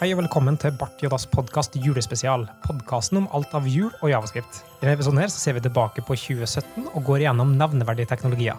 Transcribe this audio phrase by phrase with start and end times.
[0.00, 2.46] Hei og velkommen til Bart Jodas podkast julespesial.
[2.64, 4.62] Podkasten om alt av jul og javascript.
[4.78, 8.56] I denne episoden her så ser vi tilbake på 2017 og går igjennom nevneverdige teknologier.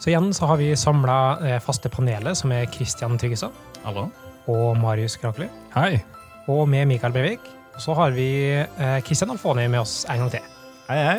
[0.00, 3.52] Så igjen så har vi samla faste panelet, som er Christian Tryggestad
[3.82, 4.06] Hallo.
[4.48, 5.50] og Marius Krakeli.
[5.74, 6.00] Hei.
[6.48, 7.44] Og med Mikael Breivik.
[7.76, 10.46] Og så har vi eh, Christian Alfoni med oss en gang til.
[10.86, 11.18] Hei, hei.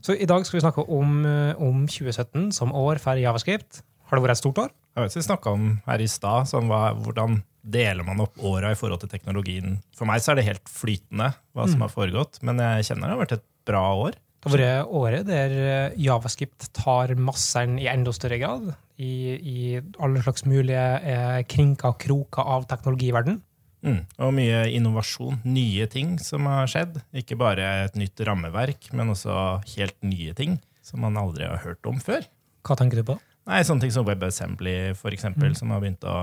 [0.00, 3.82] Så i dag skal vi snakke om, eh, om 2017 som år for javascript.
[4.08, 4.72] Har det vært et stort år?
[4.94, 8.78] Jeg vet vi snakka om her i stad sånn hvordan deler man opp åra i
[8.78, 9.80] forhold til teknologien.
[9.96, 13.16] For meg så er det helt flytende hva som har foregått, men jeg kjenner det
[13.16, 14.20] har vært et bra år.
[14.44, 18.74] Det har vært året der eh, javascript tar masseren i enda større grad.
[19.00, 19.58] I, i
[19.98, 23.40] alle slags mulige eh, krinker og kroker av teknologiverden.
[23.84, 24.00] Mm.
[24.20, 25.40] Og mye innovasjon.
[25.48, 27.00] Nye ting som har skjedd.
[27.16, 31.88] Ikke bare et nytt rammeverk, men også helt nye ting som man aldri har hørt
[31.88, 32.28] om før.
[32.64, 33.18] Hva tenker du på?
[33.44, 36.16] Nei, Sånne ting som WebAssembly, for eksempel, som har begynt å,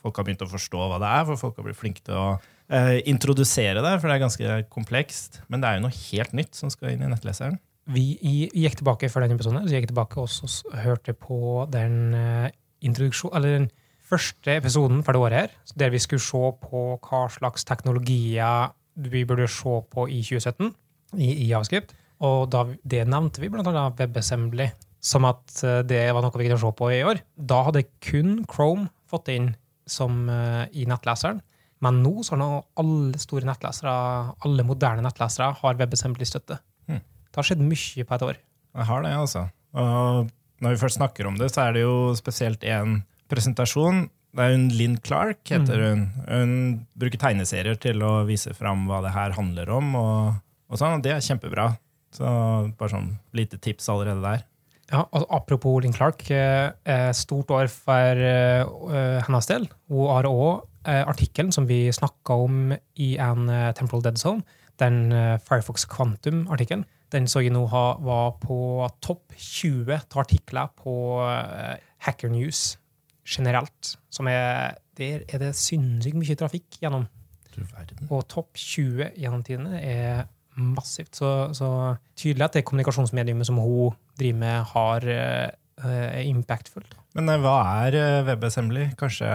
[0.00, 1.26] folk har begynt å forstå hva det er.
[1.28, 2.26] For folk har blitt flinke til å
[2.72, 5.42] eh, introdusere det, for det er ganske komplekst.
[5.52, 7.58] Men det er jo noe helt nytt som skal inn i nettleseren.
[7.92, 8.14] Vi
[8.56, 12.54] gikk tilbake før denne episoden, så gikk tilbake og hørte på den eh,
[12.84, 13.68] introduksjon, eller den
[14.04, 18.72] første episoden for det året her, der vi skulle se på hva slags teknologier
[19.04, 20.70] vi burde se på i 2017
[21.18, 21.92] i, i javascript.
[22.24, 24.70] Og da, det nevnte vi annet WebAssembly,
[25.04, 27.20] som at eh, det var noe vi kunne se på i år.
[27.36, 29.50] Da hadde kun Chrome fått det inn
[29.90, 31.42] som eh, i nettleseren.
[31.84, 32.48] Men nå så nå
[32.80, 33.92] alle store nettlesere,
[34.46, 36.56] alle moderne nettlesere, har WebAssembly-støtte.
[36.88, 37.02] Hmm.
[37.04, 38.40] Det har skjedd mye på et år.
[38.74, 39.44] Jeg har det, altså.
[39.76, 40.30] Og
[40.64, 44.06] når vi først snakker om det, så er det jo spesielt en presentasjon.
[44.34, 46.06] Det er hun Lynn Clark, heter hun.
[46.24, 46.54] Hun
[46.98, 50.40] bruker tegneserier til å vise fram hva det her handler om, og,
[50.72, 51.68] og sånn, og det er kjempebra.
[52.14, 52.24] Så
[52.78, 54.42] bare sånn lite tips allerede der.
[54.92, 59.68] Ja, altså, apropos Linn Clark, eh, eh, stort år for eh, eh, hennes del.
[59.88, 64.44] Hun har òg eh, artikkelen som vi snakka om i en eh, Temporal Dead Zone,
[64.82, 65.12] den
[65.46, 66.84] Firefox Quantum-artikkelen.
[67.14, 68.56] Den så jeg nå ha, var på
[69.00, 70.94] topp 20 av artikler på
[72.02, 72.72] Hacker News
[73.22, 73.94] generelt.
[74.10, 77.06] Som er Der er det sinnssykt mye trafikk gjennom.
[78.10, 80.26] Og topp 20 gjennom tidene er
[80.58, 81.16] massivt.
[81.16, 81.68] Så, så
[82.18, 86.98] tydelig at det kommunikasjonsmediumet som hun driver med, har eh, impactfullt.
[87.14, 88.90] Men hva er eh, WebAssembly?
[88.98, 89.30] Kanskje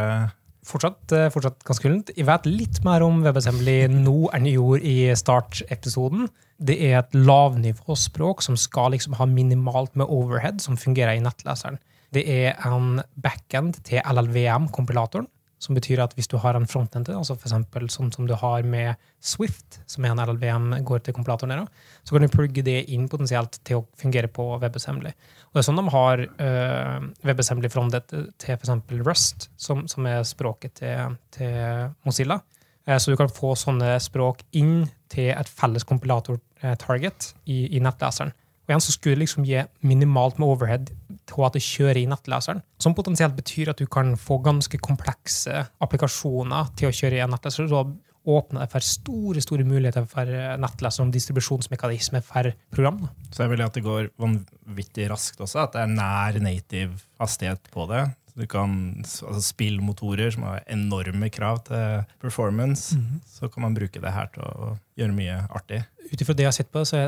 [0.69, 2.11] Fortsatt, eh, fortsatt ganske kulent.
[2.13, 6.27] Jeg vet litt mer om WebAssembly nå enn jeg gjorde i startepisoden.
[6.59, 11.79] Det er et lavnivåspråk som skal liksom ha minimalt med overhead, som fungerer i nettleseren.
[12.13, 17.35] Det er en backend til LLVM-kompilatoren, som betyr at hvis du har en frontend altså
[17.35, 21.65] eksempel sånn som du har med Swift, som er en LLVM går til kompilatoren der,
[22.07, 25.11] så kan du plugge det inn potensielt til å fungere på WebAssembly.
[25.49, 28.71] Og det er sånn de har uh, WebAssembly frontet til f.eks.
[29.03, 32.39] Rust, som, som er språket til, til Mozilla.
[32.87, 38.31] Uh, så du kan få sånne språk inn til et felles kompilator-target i, i nettleseren.
[38.69, 40.91] Og igjen så skulle liksom gi minimalt med overhead
[41.29, 42.61] til at det kjører i nettleseren.
[42.77, 47.33] Som potensielt betyr at du kan få ganske komplekse applikasjoner til å kjøre i en
[47.33, 47.65] nettleser.
[47.65, 47.81] Så
[48.29, 53.07] åpner det for store store muligheter for eh, nettleser om distribusjonsmekanisme for program.
[53.33, 57.71] Så jeg vil at det går vanvittig raskt også, at det er nær native hastighet
[57.73, 58.05] på det.
[58.37, 62.97] Du kan, altså Spillmotorer som har enorme krav til performance,
[63.27, 65.81] så kan man bruke det her til å gjøre mye artig.
[66.09, 67.01] Ut ifra det jeg har sett på, så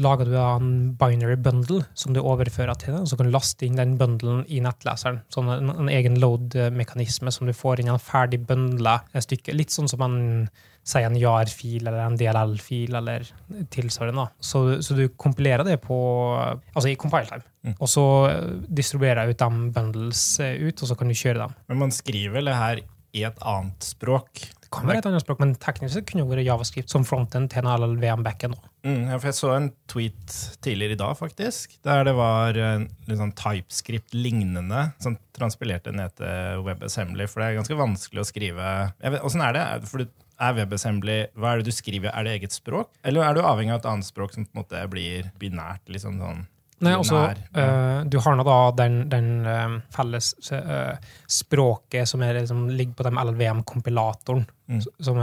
[0.00, 3.78] lager du en binary bundle som du overfører til og så kan du laste inn
[3.78, 5.22] den bundlen i nettleseren.
[5.32, 9.54] Sånn en, en egen load-mekanisme som du får inn i en ferdig bundla stykke.
[9.56, 10.20] Litt sånn som en
[10.86, 13.26] sier en JAR-fil eller en DLL-fil eller
[13.72, 14.28] tilsvarende.
[14.40, 15.98] Så, så du kompilerer det på,
[16.74, 17.44] altså i compile time.
[17.66, 17.74] Mm.
[17.76, 18.04] Og så
[18.68, 21.58] distribuerer jeg ut de bundles eh, ut, og så kan du kjøre dem.
[21.68, 22.80] Men man skriver det her
[23.12, 24.46] i et annet språk.
[24.60, 27.48] Det kan være et annet språk, men teknisk sett kunne det vært javascript som fronten
[27.50, 28.54] til en LLVM-backen.
[28.86, 33.34] Mm, ja, jeg så en tweet tidligere i dag, faktisk, der det var en sånn
[33.36, 38.70] TypeScript-lignende som transpilerte ned til WebAssembly, for det er ganske vanskelig å skrive
[39.20, 39.66] Åssen er det?
[39.90, 42.12] For du- er WebAssembly, Hva er det du skriver?
[42.14, 42.92] Er det eget språk?
[43.04, 45.84] Eller er du avhengig av et annet språk som på en måte blir binært?
[45.90, 46.46] liksom sånn
[46.80, 50.96] Nei, altså, uh, eh, du har nå da den, den uh, felles uh,
[51.28, 54.84] språket som er, liksom, ligger på den LLVM-kompilatoren, Mm.
[55.02, 55.16] som,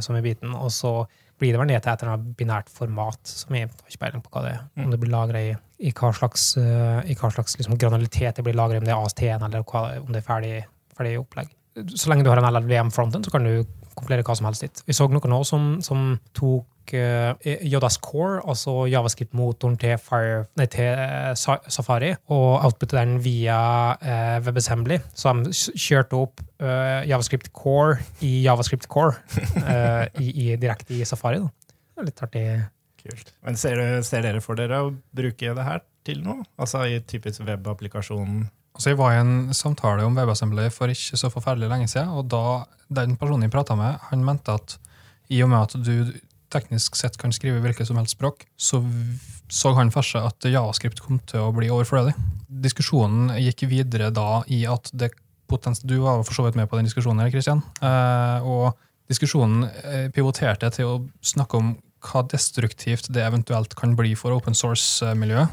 [0.00, 1.02] som er biten, og så
[1.36, 4.22] blir det vel ned til et eller annet binært format, som jeg har ikke peiling
[4.24, 4.62] på hva det er.
[4.72, 4.86] Mm.
[4.86, 5.50] Om det blir lagra i,
[5.84, 9.44] i hva slags, i hva slags liksom, granalitet det blir lagra, om det er AST-en,
[9.50, 10.54] eller hva, om det er ferdig,
[10.96, 11.52] ferdig opplegg.
[11.92, 13.52] Så lenge du har en LLVM-fronten, så kan du
[14.00, 14.82] kompilere hva som helst dit.
[14.88, 19.96] Vi så noen nå som, som tok uh, eh, JS Core, altså javascript-motoren til,
[20.58, 23.60] nei, til uh, Safari, og outputte den via
[24.00, 25.00] uh, WebAssembly.
[25.14, 29.20] Så de kjørte opp uh, javascript Core i javascript Core
[30.20, 31.40] i, direkte i Safari.
[31.42, 31.74] Da.
[31.94, 32.44] Det er litt artig.
[33.00, 33.30] Kult.
[33.46, 36.44] Men ser, ser dere for dere å bruke det her til noe?
[36.60, 38.42] Altså i typisk webapplikasjon?
[38.80, 42.30] Altså, jeg var i en samtale om WebAssembly for ikke så forferdelig lenge siden, og
[42.32, 44.78] da den personen jeg prata med, han mente at
[45.28, 46.14] i og med at du
[46.48, 48.80] teknisk sett kan skrive hvilket som helst språk, så
[49.50, 52.14] så han for seg at javascript kom til å bli overflødig.
[52.48, 55.10] Diskusjonen gikk videre da i at det
[55.50, 57.60] potens Du var for så vidt med på den diskusjonen, her, Christian.
[57.82, 58.78] Eh, og
[59.10, 61.74] diskusjonen eh, pivoterte til å snakke om
[62.06, 65.50] hva destruktivt det eventuelt kan bli for open source-miljøet.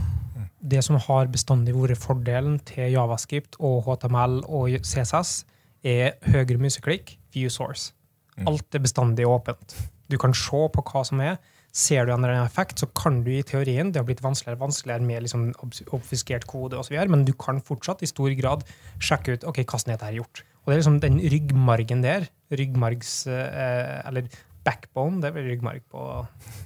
[0.59, 5.44] Det som har bestandig vært fordelen til javascript og HTML og CSS,
[5.86, 7.94] er høyre museklikk, view source.
[8.38, 8.50] Mm.
[8.51, 9.75] Alt er bestandig åpent.
[10.09, 11.38] Du kan se på hva som er.
[11.77, 15.06] Ser du en effekt, så kan du i teorien Det har blitt vanskeligere og vanskeligere
[15.06, 15.51] med liksom
[15.94, 18.65] obfiskert kode, og så videre, men du kan fortsatt i stor grad
[18.98, 20.42] sjekke ut ok, hvordan dette er gjort.
[20.63, 23.27] Og det er liksom den ryggmargen der, ryggmargs...
[23.27, 24.27] Eh, eller
[24.68, 26.01] backbone, det vel ryggmarg på,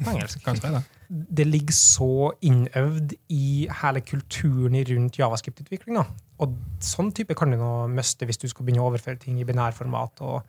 [0.09, 1.27] engelsk kanskje det, si det?
[1.41, 5.99] det ligger så innøvd i hele kulturen rundt javascript-utvikling.
[6.41, 9.47] Og sånn type kan du nå miste hvis du skal begynne å overføre ting i
[9.47, 10.41] binærformat og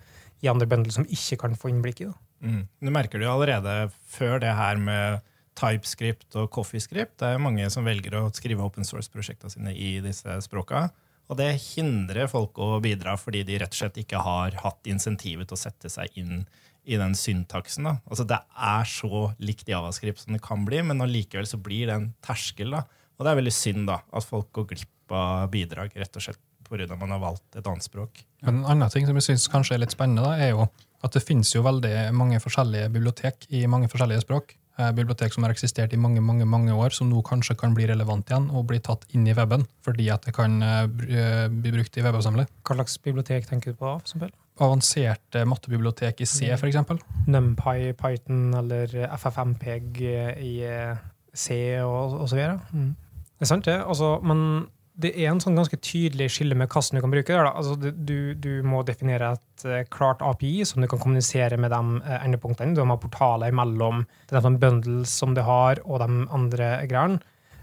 [0.43, 2.09] i andre bundler som ikke kan få innblikk i.
[2.43, 2.65] Mm.
[2.83, 5.23] Du merker det allerede før det her med
[5.59, 7.19] TypeScript og CoffeeScript.
[7.21, 10.89] Det er mange som velger å skrive open source-prosjektene sine i disse språka.
[11.31, 15.49] Og det hindrer folk å bidra fordi de rett og slett ikke har hatt insentivet
[15.49, 16.45] til å sette seg inn
[16.85, 17.87] i den syntaksen.
[17.89, 17.97] Da.
[18.09, 21.99] Altså Det er så likt javascript som det kan bli, men allikevel så blir det
[21.99, 22.75] en terskel.
[22.75, 22.85] da.
[23.19, 26.41] Og det er veldig synd da, at folk går glipp av bidrag rett og slett
[26.67, 26.89] pga.
[26.89, 28.25] at man har valgt et annet språk.
[28.43, 30.67] En annen ting som jeg synes kanskje er litt spennende, da, er jo
[31.03, 34.57] at det finnes jo veldig mange forskjellige bibliotek i mange forskjellige språk.
[34.81, 37.87] Eh, bibliotek som har eksistert i mange mange, mange år, som nå kanskje kan bli
[37.91, 41.75] relevant igjen og bli tatt inn i weben, fordi at det kan eh, eh, bli
[41.75, 42.49] brukt i webavsamling.
[42.65, 43.91] Hva slags bibliotek tenker du på?
[43.91, 44.33] for eksempel?
[44.61, 46.99] Avanserte mattebibliotek i C, eksempel.
[47.27, 51.01] NumPy, Python eller FFmpeg i eh,
[51.33, 52.61] C og, videre.
[52.73, 52.93] Mm.
[52.93, 53.79] Det er sant, det.
[53.81, 54.67] Altså, men
[55.03, 57.39] det er en sånn ganske tydelig skille med hvordan du kan bruke.
[57.41, 57.55] Da.
[57.57, 62.03] Altså, du, du må definere et eh, klart API som du kan kommunisere med de
[62.05, 62.77] eh, endepunktene.
[62.77, 67.23] Du må ha portaler mellom sånn bundles som du har, og de andre greiene.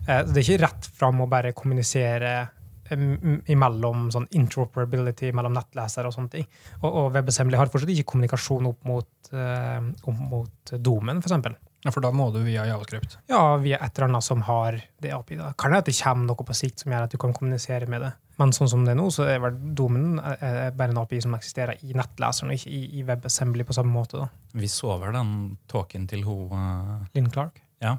[0.09, 2.47] Det er ikke rett fram å bare kommunisere
[2.95, 6.47] em- imellom sånn interoperability mellom nettlesere og sånne ting.
[6.81, 11.57] Og, og WebAssembly har fortsatt ikke kommunikasjon opp mot, eh, opp mot domen, f.eks.
[11.85, 13.15] Ja, for da må du via javascript.
[13.31, 15.37] Ja, via et eller annet som har det API.
[15.39, 15.53] Da.
[15.55, 18.03] Kan det at det kommer noe på sikt som gjør at du kan kommunisere med
[18.03, 18.11] det.
[18.39, 21.21] Men sånn som det er nå, så er vel domen eh, eh, bare en API
[21.23, 24.19] som eksisterer i nettleseren, og ikke i, i WebAssembly på samme måte.
[24.19, 24.27] da.
[24.59, 25.33] Vi så vel den
[25.71, 27.09] talken til hun uh...
[27.15, 27.63] Linn Clark.
[27.83, 27.95] Ja,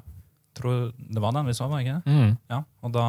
[0.57, 2.11] tror det var den vi så, var ikke det?
[2.11, 2.37] Mm.
[2.49, 3.05] Ja, og da,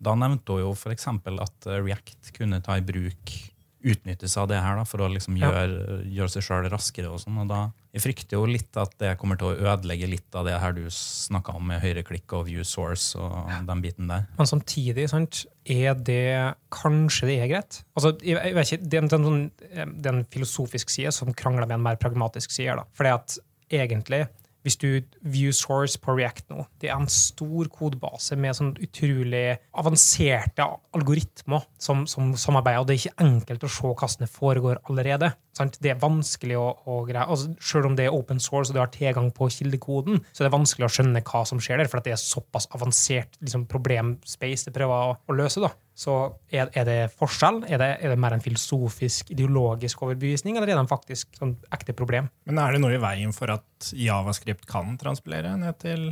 [0.00, 1.06] da nevnte hun jo f.eks.
[1.06, 3.36] at eh, React kunne ta i bruk
[3.80, 5.48] utnyttelse av det her da, for å liksom Ja.
[5.48, 7.08] gjøre, gjøre seg sjøl raskere.
[7.08, 7.60] og sånn, og da,
[7.94, 10.84] Jeg frykter jo litt at det kommer til å ødelegge litt av det her du
[10.92, 14.26] snakka om med høyreklikk og view source og den biten der.
[14.36, 17.80] Men samtidig, sant, er det Kanskje det er greit?
[17.96, 20.24] Altså, jeg, vet ikke, det, er en- det, er en sånn, eh, det er en
[20.30, 22.76] filosofisk side som krangler med en mer pragmatisk side.
[22.76, 22.84] da.
[22.94, 23.38] Fordi at
[23.70, 24.28] egentlig,
[24.66, 24.88] hvis du
[25.22, 29.44] view source på React nå, det er en stor kodebase med sånn utrolig
[29.80, 34.82] avanserte algoritmer som, som samarbeider, og det er ikke enkelt å se hvordan det foregår
[34.90, 35.32] allerede.
[35.56, 35.78] Sant?
[35.82, 37.24] Det er vanskelig å, å greie.
[37.24, 40.48] Altså, selv om det er open source og du har tilgang på kildekoden, så er
[40.48, 44.68] det vanskelig å skjønne hva som skjer der, for det er såpass avansert liksom, problemspace
[44.68, 45.62] det prøver å, å løse.
[45.64, 45.72] da.
[46.00, 46.14] Så
[46.48, 47.60] er, er det forskjell?
[47.68, 51.58] Er det, er det mer en filosofisk, ideologisk overbevisning, eller er det en faktisk sånn
[51.76, 52.30] ekte problem?
[52.48, 56.06] Men er det noe i veien for at javascript kan transpilere ned til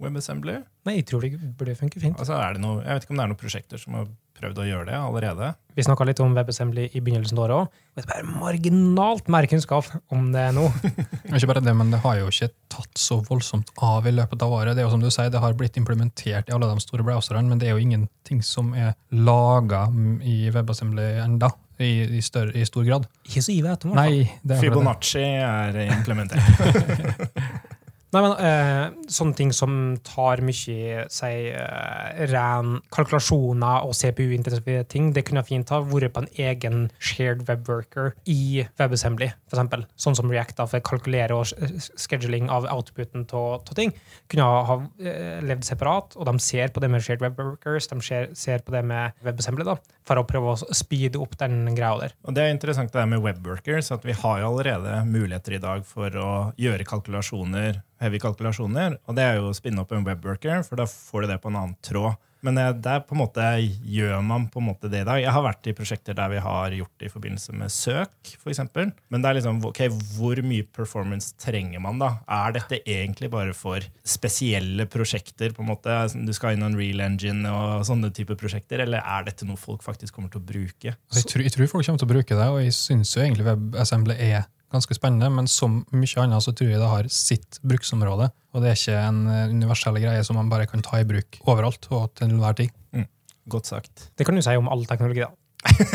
[0.00, 0.58] WebAssembly?
[0.88, 2.20] Nei, jeg tror det burde funke fint.
[2.20, 4.66] Altså, det noe, jeg vet ikke om det er noen prosjekter som har prøvd å
[4.68, 5.52] gjøre det allerede.
[5.76, 7.78] Vi snakka litt om WebAssembly i begynnelsen av året òg.
[7.96, 10.66] Det er bare marginalt mer kunnskap om det nå.
[11.36, 14.52] Ikke bare det, men det har jo ikke tatt så voldsomt av i løpet av
[14.56, 14.74] året.
[14.76, 17.46] Det er jo som du sier, det har blitt implementert i alle de store browserne,
[17.48, 19.86] men det er jo ingenting som er laga
[20.26, 23.08] i WebAssembly enda, i, i, større, i stor grad.
[23.24, 24.10] Ikke så i vet om, i hvert fall.
[24.10, 24.62] Nei, det er akkurat det.
[24.66, 27.68] Fibonacci er implementert.
[28.10, 29.74] Nei, men eh, Sånne ting som
[30.06, 36.24] tar mye si, eh, ren kalkulasjoner og CPU-intensive ting, det kunne fint ha vært på
[36.24, 39.84] en egen shared webworker i WebAssembly, eksempel.
[39.98, 43.94] Sånn som React da, for å kalkulere og scheduling av outputen av ting.
[44.30, 48.30] Kunne ha eh, levd separat, og de ser på det med shared webworkers, de ser,
[48.38, 49.76] ser på det med WebAssembly, da,
[50.06, 52.16] for å prøve å speede opp den greia der.
[52.26, 55.62] Og det er interessant det der med webworkers, at vi har jo allerede muligheter i
[55.62, 58.98] dag for å gjøre kalkulasjoner heavy kalkulasjoner.
[59.06, 61.52] Og det er jo å spinne opp en webworker, for da får du det på
[61.52, 62.18] en annen tråd.
[62.40, 65.20] Men det der på en måte gjør man på en måte det i dag.
[65.20, 68.62] Jeg har vært i prosjekter der vi har gjort det i forbindelse med søk, f.eks.
[68.72, 69.82] Men det er liksom, ok,
[70.16, 72.14] hvor mye performance trenger man da?
[72.40, 75.52] Er dette egentlig bare for spesielle prosjekter?
[75.52, 75.98] på en måte?
[76.24, 79.84] Du skal inn en real engine og sånne type prosjekter, eller er dette noe folk
[79.84, 80.94] faktisk kommer til å bruke?
[80.96, 83.48] Jeg, tror, jeg, tror, folk kommer til å bruke det, og jeg syns jo egentlig
[83.50, 88.30] WebAssembly er ganske spennende, men som mye annet så tror jeg det har sitt bruksområde.
[88.54, 91.40] Og det er ikke en eh, universell greie som man bare kan ta i bruk
[91.50, 92.72] overalt og til enhver tid.
[92.96, 93.06] Mm.
[93.50, 94.08] Godt sagt.
[94.18, 95.30] Det kan du si om all teknologi, da.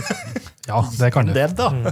[0.72, 1.34] ja, det kan du.
[1.36, 1.72] Det da.
[1.72, 1.90] Mm.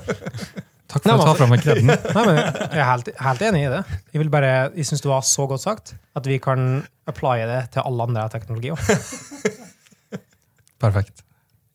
[0.94, 1.90] Takk for Nei, å ta fram kreden.
[1.94, 3.82] jeg er helt, helt, enig i det.
[4.12, 7.62] Jeg, vil bare, jeg syns det var så godt sagt at vi kan applye det
[7.74, 8.78] til alle andre teknologier.
[10.84, 11.23] Perfekt.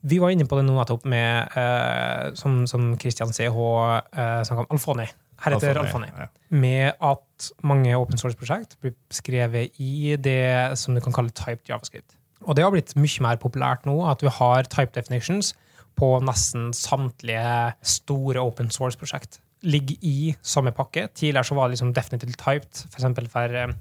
[0.09, 4.65] Vi var inne på det nå nettopp med, eh, som, som Christian CH eh, snakka
[4.65, 5.09] om, Alfoni.
[5.45, 6.09] Heretter Alfoni.
[6.11, 6.29] Ja.
[6.51, 12.17] Med at mange open source-prosjekt blir skrevet i det som du kan kalle typed javascript.
[12.47, 15.53] Og det har blitt mye mer populært nå at du har type definitions
[15.99, 19.41] på nesten samtlige store open source-prosjekt.
[19.67, 21.09] Ligger i samme pakke.
[21.11, 23.07] Tidligere så var det liksom definitively typed, f.eks.
[23.07, 23.75] For, for, eh,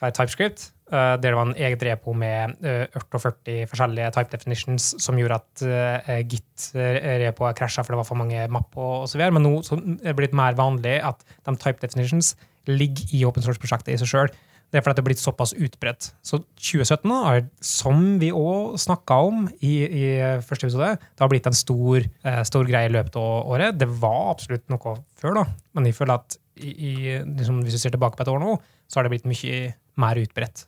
[0.00, 0.70] for TypeScript.
[0.90, 5.38] Uh, der det var en eget repo med uh, 48 forskjellige type definitions som gjorde
[5.38, 9.22] at uh, Git-repoet krasja for det var for mange mapper osv.
[9.30, 12.34] Men nå så er det blitt mer vanlig at de type definitions
[12.66, 14.32] ligger i open source-prosjektet i seg sjøl.
[14.70, 16.12] Det er fordi det er blitt såpass utbredt.
[16.22, 20.04] Så 2017 er, som vi òg snakka om i, i,
[20.46, 23.78] første episode, det har blitt en stor, eh, stor, greie i løpet av året.
[23.80, 25.44] Det var absolutt noe før, da.
[25.74, 26.92] Men jeg føler at i, i,
[27.24, 28.54] liksom, hvis vi ser tilbake på et år nå,
[28.86, 30.66] så har det blitt mye mer utbredt.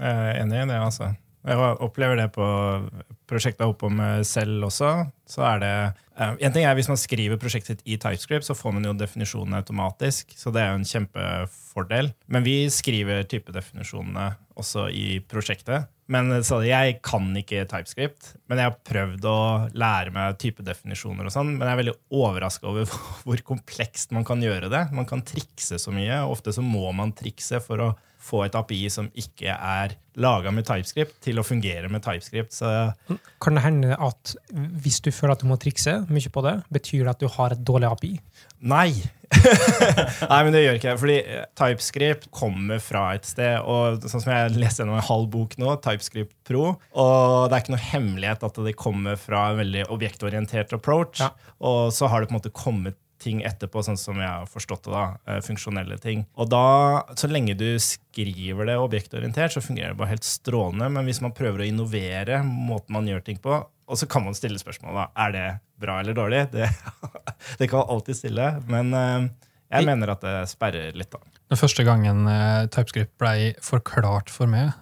[0.00, 1.10] Jeg er enig i det, altså.
[1.40, 2.46] Jeg opplever det på
[3.28, 4.90] prosjektet jeg holder på med selv også.
[5.28, 5.74] så er det
[6.20, 8.92] uh, en ting er Hvis man skriver prosjektet sitt i TypeScript, så får man jo
[8.92, 10.34] definisjonen automatisk.
[10.36, 12.12] Så det er jo en kjempefordel.
[12.26, 15.88] Men vi skriver typedefinisjonene også i prosjektet.
[16.10, 19.38] Men så Jeg kan ikke TypeScript, men jeg har prøvd å
[19.78, 21.28] lære meg typedefinisjoner.
[21.28, 22.90] og sånn, Men jeg er veldig overraska over
[23.24, 24.88] hvor komplekst man kan gjøre det.
[24.96, 26.22] Man kan trikse så mye.
[26.24, 27.90] og Ofte så må man trikse for å
[28.20, 32.52] få et API som ikke er laga med TypeScript, til å fungere med TypeScript.
[32.58, 32.68] Så
[33.40, 37.06] kan det hende at hvis du føler at du må trikse mye på det, betyr
[37.06, 38.12] det at du har et dårlig API?
[38.60, 38.90] Nei.
[40.30, 41.00] Nei, men det gjør ikke jeg.
[41.02, 41.18] Fordi
[41.58, 43.60] TypeScript kommer fra et sted.
[43.62, 47.62] Og sånn som jeg leste gjennom en halv bok nå, TypeScript Pro, og det er
[47.62, 51.22] ikke noe hemmelighet at det kommer fra en veldig objektorientert approach.
[51.22, 51.30] Ja.
[51.62, 54.86] Og så har det på en måte kommet ting etterpå, sånn som jeg har forstått
[54.88, 54.92] det.
[54.94, 56.26] da, eh, Funksjonelle ting.
[56.36, 60.90] Og da, Så lenge du skriver det objektorientert, så fungerer det bare helt strålende.
[60.90, 64.36] Men hvis man prøver å innovere måten man gjør ting på, og så kan man
[64.38, 65.46] stille spørsmål da, er det
[65.82, 66.44] bra eller dårlig.
[66.54, 66.68] Det,
[67.58, 68.50] det kan man alltid stille.
[68.70, 69.26] Men uh,
[69.70, 71.10] jeg mener at det sperrer litt.
[71.10, 71.42] da.
[71.50, 74.72] Den første gangen uh, TypeScript ble forklart for meg,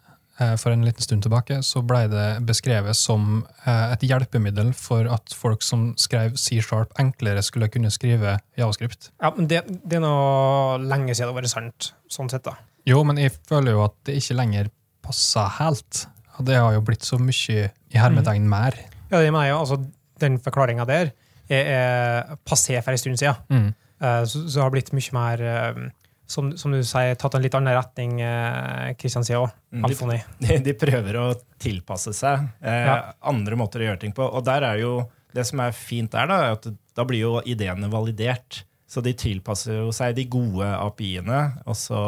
[0.40, 5.08] Eh, for en liten stund tilbake, så ble det beskrevet som eh, et hjelpemiddel for
[5.10, 9.10] at folk som skrev C-sharp, enklere skulle kunne skrive javascript.
[9.18, 11.90] Ja, men det, det er noe lenge siden det har vært sant.
[12.06, 12.54] sånn sett da.
[12.86, 14.70] Jo, men jeg føler jo at det ikke lenger
[15.02, 16.04] passer helt.
[16.38, 18.52] Og det har jo blitt så mye i hermetegn mm.
[19.08, 19.58] Ja, det mener jeg.
[19.58, 19.80] Altså,
[20.22, 21.12] den forklaringa der
[21.48, 23.38] er, er passé for en stund siden.
[23.48, 23.70] Mm.
[23.98, 25.86] Uh, så, så har det blitt mye mer uh,
[26.28, 28.18] som, som, du sier, tatt en litt annen retning,
[29.00, 29.54] Kristian eh, sier òg.
[29.72, 31.28] De, de, de, prøver å
[31.60, 32.98] tilpasse seg eh, ja.
[33.32, 34.26] andre måter å gjøre ting på.
[34.26, 34.92] Og der er jo,
[35.32, 38.62] det som er fint der, da, er at da blir jo ideene validert.
[38.88, 41.40] Så de tilpasser jo seg de gode API-ene.
[41.64, 42.02] og så,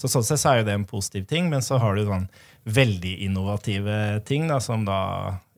[0.00, 2.28] så Sånn sett så er jo det en positiv ting, men så har du sånn
[2.72, 5.02] veldig innovative ting da, som da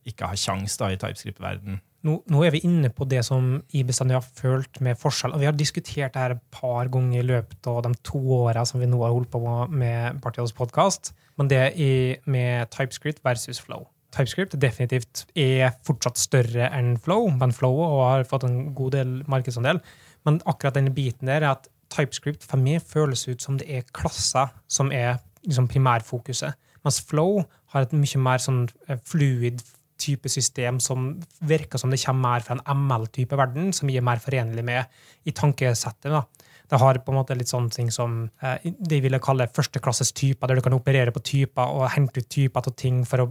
[0.09, 4.19] ikke har kjangs i TypeScript-verdenen nå, nå, er vi inne på det som jeg bestandig
[4.19, 5.35] har følt med forskjell.
[5.35, 8.65] og Vi har diskutert det her et par ganger i løpet av de to åra
[8.69, 9.41] som vi nå har holdt på
[9.73, 11.15] med Partiets podkast.
[11.41, 13.89] Men det er med TypeScript versus Flow.
[14.15, 19.81] TypeScript definitivt er fortsatt større enn Flow, men Flow har fått en god del markedsandel.
[20.29, 23.89] Men akkurat denne biten der er at TypeScript for meg føles ut som det er
[23.97, 26.55] klasser som er liksom primærfokuset.
[26.85, 27.43] Mens Flow
[27.73, 29.65] har et mye mer sånn eh, fluid
[30.01, 31.13] type system som
[31.47, 34.85] virker som det kommer mer fra en ML-type verden, som vi er mer forenlig med
[35.25, 36.11] i tankesettet.
[36.11, 36.25] da.
[36.69, 40.49] Det har på en måte litt sånne ting som eh, de ville kalle førsteklasses typer,
[40.49, 43.31] der du kan operere på typer og hente ut typer til ting for å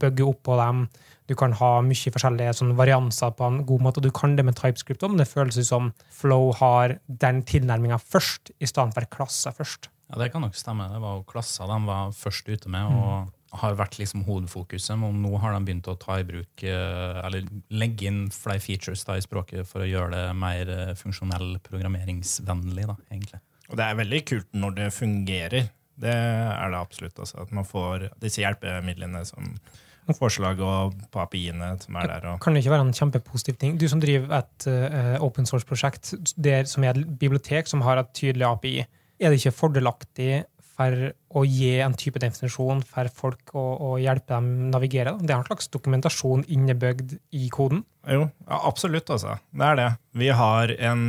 [0.00, 0.86] bygge opp på dem.
[1.28, 4.46] Du kan ha mye forskjellige sånn, varianser på en god måte, og du kan det
[4.48, 9.12] med TypeScript òg, men det føles som Flow har den tilnærminga først, i stedet for
[9.12, 9.92] klasser først.
[10.10, 10.88] Ja, Det kan nok stemme.
[10.90, 12.88] Det var jo klasser de var først ute med.
[12.88, 16.62] og mm har vært liksom hovedfokuset, men nå har de begynt å ta i bruk,
[16.62, 20.94] eh, eller legge inn flere features da, i språket for å gjøre det mer eh,
[20.98, 22.86] funksjonell programmeringsvennlig.
[22.92, 23.42] Da, egentlig.
[23.70, 25.70] Og det er veldig kult når det fungerer.
[26.00, 27.18] Det er det absolutt.
[27.18, 29.54] Altså, at man får disse hjelpemidlene som
[30.16, 32.24] forslag og på API-ene som er der.
[32.32, 33.76] Og Kan det ikke være en kjempepositiv ting?
[33.78, 38.48] Du som driver et uh, open source-prosjekt som er et bibliotek som har et tydelig
[38.48, 38.74] API,
[39.20, 40.30] er det ikke fordelaktig
[40.80, 45.12] for å gi en type definisjon for folk å, å hjelpe dem navigere?
[45.20, 47.84] Det er en slags dokumentasjon innebygd i koden.
[48.08, 49.36] Jo, ja, absolutt, altså.
[49.52, 49.88] Det er det.
[50.24, 51.06] Vi har en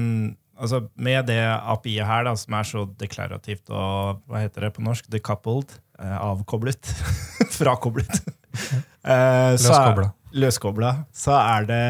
[0.62, 4.84] Altså, med det API-et her, da, som er så deklarativt og hva heter det på
[4.86, 5.08] norsk?
[5.10, 5.72] Decoupled?
[5.98, 6.92] Eh, avkoblet?
[7.58, 8.22] Frakoblet.
[9.02, 10.04] Eh, så Løskobla.
[10.38, 11.86] løskobla, så er det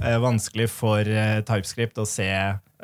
[0.00, 2.30] eh, vanskelig for eh, TypeScript å se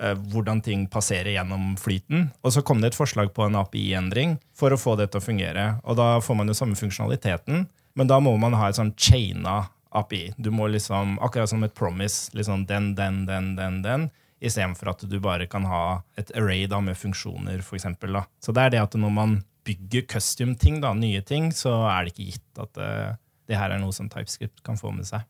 [0.00, 2.30] hvordan ting passerer gjennom flyten.
[2.40, 5.26] Og så kom det et forslag på en API-endring for å få det til å
[5.26, 5.66] fungere.
[5.84, 7.66] Og da får man jo samme funksjonaliteten,
[7.98, 10.30] men da må man ha et sånn chaina API.
[10.38, 12.30] Du må liksom, Akkurat som et promise.
[12.36, 14.10] liksom Den, den, den, den, den.
[14.40, 18.24] Istedenfor at du bare kan ha et array da, med funksjoner, for eksempel, da.
[18.40, 19.34] Så det er det at når man
[19.68, 23.18] bygger custom-ting, da, nye ting, så er det ikke gitt at eh,
[23.50, 25.26] det her er noe som TypeScript kan få med seg.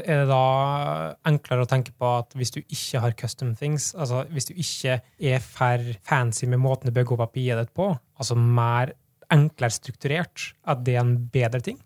[0.00, 0.44] Er det da
[1.28, 4.98] enklere å tenke på at hvis du ikke har custom things, altså hvis du ikke
[5.02, 8.94] er for fancy med måten du bygger opp API-et ditt på, altså mer
[9.32, 11.78] enklere strukturert, at det er en bedre ting?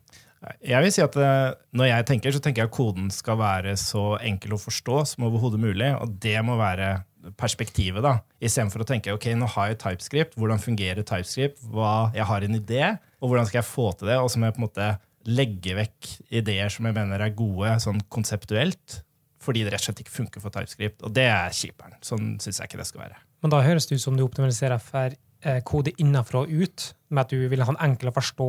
[0.62, 3.74] Jeg vil si at eh, Når jeg tenker, så tenker jeg at koden skal være
[3.80, 5.88] så enkel å forstå som overhodet mulig.
[5.98, 7.00] Og det må være
[7.38, 8.02] perspektivet.
[8.04, 8.20] da.
[8.40, 12.58] Istedenfor å tenke ok, nå har jeg TypeScript, hvordan fungerer TypeScript, hva, jeg har en
[12.60, 12.84] idé,
[13.18, 14.18] og hvordan skal jeg få til det?
[14.22, 14.88] Og så må jeg på en måte
[15.26, 16.08] legge vekk
[16.40, 19.00] ideer som jeg mener er gode sånn konseptuelt,
[19.42, 21.02] fordi det rett og slett ikke funker for TypeScript.
[21.06, 21.96] Og det er kjiperen.
[22.04, 23.20] Sånn syns jeg ikke det skal være.
[23.44, 27.24] Men da høres det ut som du optimaliserer for eh, kode innenfra og ut, med
[27.24, 28.48] at du vil ha en enkel å forstå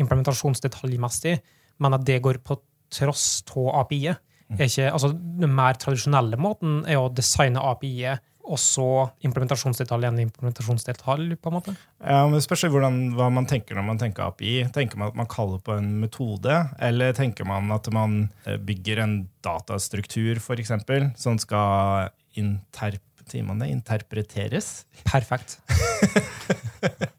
[0.00, 1.36] implementasjonsdetaljmessig,
[1.80, 2.56] men at det går på
[2.90, 4.26] tross av API-et.
[4.50, 8.86] Er Altså, den mer tradisjonelle måten er å designe API-et, og så
[9.26, 11.74] implementasjonsdetalj igjen implementasjonsdetalj, på en måte.
[12.02, 14.54] Ja, men spørsmålet spørs hvordan, hva man tenker når man tenker API.
[14.74, 19.04] Tenker man at man kaller på en metode, eller tenker man at man eh, bygger
[19.04, 19.14] en
[19.46, 20.74] datastruktur, f.eks.,
[21.20, 23.70] som skal interp sier man det?
[23.70, 24.84] interpreteres?
[25.06, 25.58] Perfekt.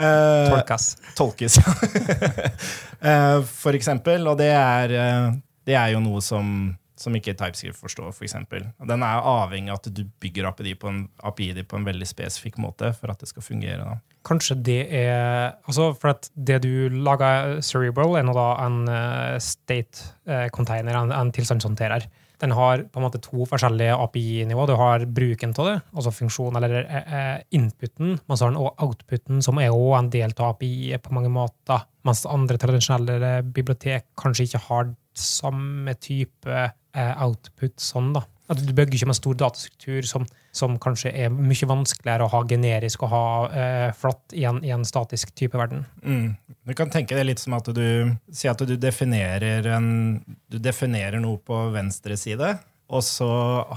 [0.00, 0.84] Eh, Tolkes.
[1.18, 1.56] tolkes.
[1.58, 3.42] ja.
[3.62, 5.26] for eksempel, og det er, eh,
[5.66, 8.66] det er jo noe som, som ikke TypeScript forstår, for eksempel.
[8.88, 12.60] Den er avhengig av at du bygger API på en, API på en veldig spesifikk
[12.60, 13.86] måte for at det skal fungere.
[13.86, 14.16] Da.
[14.26, 19.36] Kanskje det er altså For at det du lager Cerebral, er nå da en eh,
[19.40, 22.08] state eh, container, en, en tilstandshåndterer.
[22.40, 24.64] Den har på en måte to forskjellige API-nivå.
[24.68, 28.86] Du har bruken av det, altså funksjon eller eh, inputen, men så har den også
[28.86, 31.84] outputen, som er også en del av API på mange måter.
[32.08, 38.24] Mens andre tradisjonelle bibliotek kanskje ikke har samme type output sånn, da.
[38.50, 42.40] At du bygger ikke med stor datastruktur som, som kanskje er mye vanskeligere å ha
[42.50, 45.84] generisk og ha eh, flatt i en, i en statisk type verden.
[46.02, 46.34] Mm.
[46.66, 50.18] Du kan tenke det litt som at du sier at du definerer, en,
[50.50, 52.56] du definerer noe på venstre side,
[52.90, 53.30] og så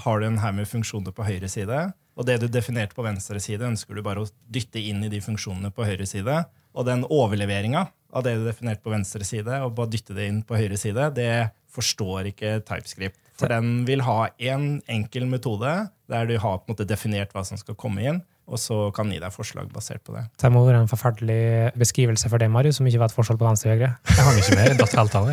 [0.05, 1.85] har du en haug med funksjoner på høyre side.
[2.17, 5.21] Og det du definerte på venstre side, ønsker du bare å dytte inn i de
[5.21, 6.43] funksjonene på høyre side.
[6.73, 10.41] Og den overleveringa av det du definerte på venstre side, og bare dytte det inn
[10.45, 11.29] på høyre side, det
[11.73, 13.19] forstår ikke TypeScript.
[13.39, 15.71] For den vil ha én enkel metode
[16.11, 19.07] der du har på en måte definert hva som skal komme inn, og så kan
[19.07, 20.25] den gi deg forslag basert på det.
[20.41, 23.71] Det må være en forferdelig beskrivelse for deg, Marius, som ikke vet forskjell på venstre
[23.71, 23.91] og høyre.
[24.11, 24.77] Jeg hang ikke med.
[24.81, 25.31] Datt helt av.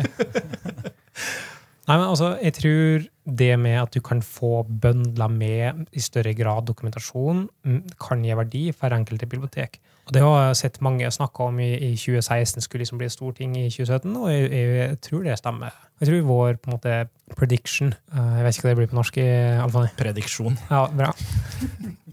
[1.89, 6.33] Nei, men altså, jeg tror det med at du kan få bøndla med i større
[6.37, 9.79] grad dokumentasjon, mm, kan gi verdi for enkelte bibliotek.
[10.07, 13.13] Og Det har jeg sett mange snakke om i, i 2016 skulle liksom bli et
[13.13, 15.75] stort ting i 2017, og jeg, jeg tror det stemmer.
[16.01, 16.93] Jeg tror vår på en måte
[17.37, 19.17] prediction eh, Jeg vet ikke hva det blir på norsk.
[19.21, 19.27] i
[19.61, 19.89] alle fall.
[19.99, 20.57] Prediksjon.
[20.71, 21.11] Ja, bra.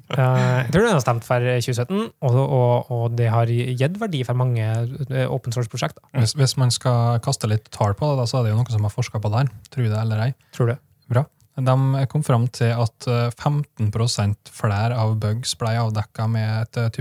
[0.09, 4.23] Eh, jeg tror det har stemt for 2017, og, og, og det har gitt verdi
[4.25, 6.01] for mange eh, open source-prosjekter.
[6.17, 8.73] Hvis, hvis man skal kaste litt tall på det, da, så er det jo noen
[8.73, 9.51] som har forska på det her.
[9.73, 10.31] Tror du det eller ei.
[10.57, 10.77] Tror du?
[11.09, 11.25] Bra.
[11.59, 17.01] De kom fram til at eh, 15% flere av bugs ble avdekka med et eh,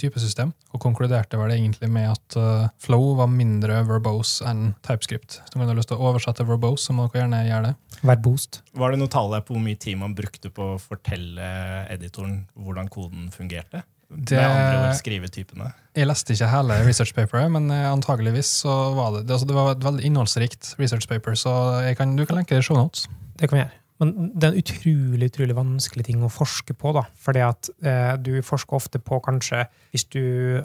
[0.00, 5.42] typesystem, og konkluderte vel egentlig med at eh, Flow var mindre verbose enn TypeScript.
[5.44, 8.00] Så om dere har lyst til å oversette verbose, så må dere gjerne gjøre det.
[8.00, 8.62] Verbost.
[8.72, 11.52] Var det noe tall på hvor mye tid man brukte på å fortelle
[11.92, 13.84] editoren hvordan koden fungerte?
[14.10, 15.72] Det- Med andre ord skrivetypene.
[15.96, 19.54] Jeg leste ikke hele research paperet, men eh, antageligvis så var det det, altså det
[19.54, 22.76] var et veldig innholdsrikt research paper, så jeg kan, du kan lenke det i show
[22.76, 23.06] notes.
[23.38, 23.76] Det kan vi gjøre.
[24.00, 26.92] Men det er en utrolig utrolig vanskelig ting å forske på.
[26.96, 30.22] da, fordi at eh, Du forsker ofte på kanskje hvis du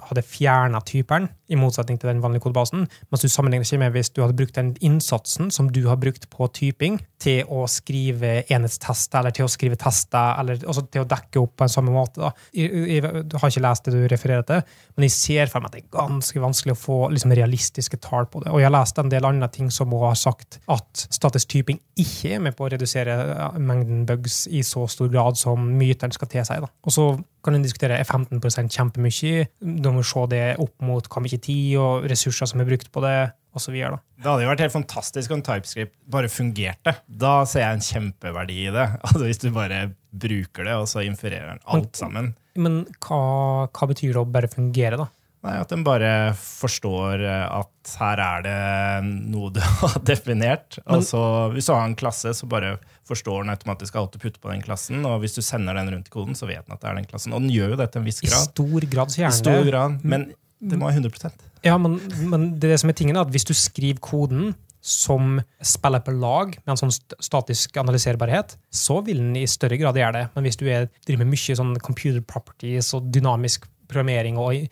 [0.09, 4.09] hadde fjerna typeren, i motsetning til den vanlige kodebasen, mens du sammenligner ikke med hvis
[4.15, 9.21] du hadde brukt den innsatsen som du har brukt på typing, til å skrive enhetstester
[9.21, 12.31] eller til å skrive tester, eller til å dekke opp på en samme måte.
[12.53, 14.63] Jeg, jeg, har ikke lest det du refererer til,
[14.95, 18.29] men jeg ser for meg at det er ganske vanskelig å få liksom, realistiske tall
[18.31, 18.51] på det.
[18.53, 21.81] Og jeg har lest en del andre ting som også har sagt at statisk typing
[22.01, 23.15] ikke er med på å redusere
[23.61, 26.59] mengden bugs i så stor grad som myteren skal tilsi.
[26.61, 26.69] da.
[26.85, 27.09] Og så
[27.45, 28.41] kan en diskutere er 15
[28.73, 29.47] kjempemye.
[29.61, 33.03] Da må se det opp mot hvor mye tid og ressurser som er brukt på
[33.05, 33.17] det,
[33.55, 34.01] Og så videre, da.
[34.19, 36.91] Det hadde jo vært helt fantastisk om TypeScript bare fungerte.
[37.07, 38.87] Da ser jeg en kjempeverdi i det.
[39.07, 42.33] Altså Hvis du bare bruker det, og så infererer den alt sammen.
[42.59, 45.07] Men hva, hva betyr det å bare fungere, da?
[45.45, 50.79] Nei, At den bare forstår eh, at her er det noe du har definert.
[50.85, 51.19] Altså,
[51.53, 54.63] Hvis du har en klasse, så bare forstår den automatisk alt du putter på den
[54.65, 55.05] klassen.
[55.05, 57.09] Og hvis du sender den rundt i koden, så vet den at det er den
[57.09, 57.35] klassen.
[57.35, 58.41] Og den gjør jo det til en viss grad.
[58.41, 59.37] I stor grad så gjerne.
[59.37, 60.29] I stor grad, Men
[60.65, 61.33] det må være 100
[61.65, 64.55] Ja, men, men det, det som er tingen, er at hvis du skriver koden
[64.85, 69.97] som spiller på lag med en sånn statisk analyserbarhet, så vil den i større grad
[69.97, 70.25] gjøre det.
[70.35, 74.63] Men hvis du er, driver med mye sånn computer properties og dynamisk programmering og i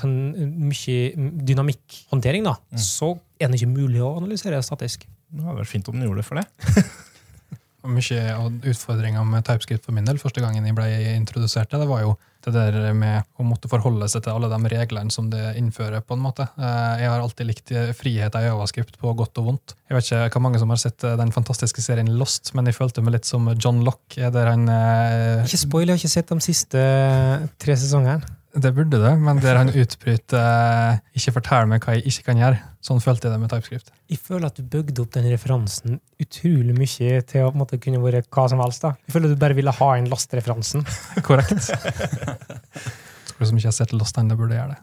[0.00, 0.16] sånn
[0.70, 5.06] mye dynamikkhåndtering, da, så er det ikke mulig å analysere statisk.
[5.30, 6.84] Det hadde vært fint om den gjorde det for det.
[7.80, 10.84] Og Mye av utfordringa med TypeScript for min del, første gangen jeg ble
[11.14, 12.10] introdusert det, var jo
[12.44, 16.02] det der med å måtte forholde seg til alle de reglene som det innfører.
[16.04, 16.44] på en måte.
[16.60, 19.74] Eh, Jeg har alltid likt frihet i Javascript på godt og vondt.
[19.88, 22.76] Jeg vet ikke hvor mange som har sett eh, den fantastiske serien Lost, men jeg
[22.76, 26.32] følte meg litt som John Locke, der han eh, Ikke spoil, jeg har ikke sett
[26.36, 26.84] de siste
[27.64, 28.20] tre sesongene.
[28.50, 32.40] Det burde det, men der han utbryter eh, 'ikke fortell meg hva jeg ikke kan
[32.40, 32.58] gjøre'.
[32.82, 33.92] Sånn følte jeg det med TypeScript.
[34.10, 38.26] Jeg føler at du bygde opp den referansen utrolig mye til å måte, kunne vært
[38.34, 38.82] hva som helst.
[38.82, 38.96] da.
[39.06, 40.82] Jeg føler at du bare ville ha inn lastreferansen.
[41.28, 41.70] Korrekt.
[41.70, 44.80] Tror du som ikke har sett Lost ennå, burde gjøre det.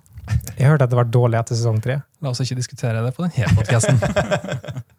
[0.57, 1.99] Jeg hørte at det var dårlig etter sesong tre.
[2.23, 3.99] La oss ikke diskutere det på denne podkasten.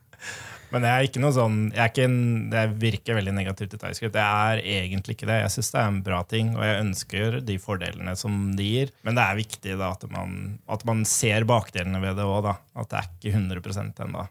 [0.74, 2.18] Men jeg er ikke noe sånn, jeg ikke en,
[2.52, 4.14] det virker veldig negativt til TypeScript.
[4.16, 5.40] Det er egentlig ikke det.
[5.44, 8.92] Jeg syns det er en bra ting, og jeg ønsker de fordelene som de gir.
[9.06, 12.50] Men det er viktig da, at, man, at man ser bakdelene ved det òg.
[12.78, 14.26] At det er ikke 100% ennå.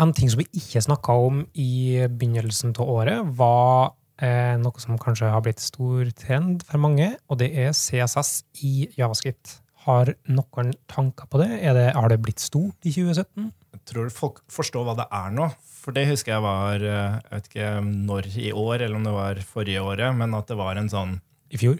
[0.00, 3.90] En ting som vi ikke snakka om i begynnelsen av året, var
[4.22, 8.86] eh, noe som kanskje har blitt stor trend for mange, og det er CSS i
[8.96, 9.58] Javascript.
[9.86, 11.50] Har noen tanker på det?
[11.76, 13.50] Det har det blitt stort i 2017?
[13.74, 15.48] Jeg tror folk forstår hva det er nå.
[15.80, 19.16] For det husker jeg var eh, Jeg vet ikke når i år, eller om det
[19.16, 21.18] var forrige året, men at det var en sånn
[21.52, 21.78] I fjor?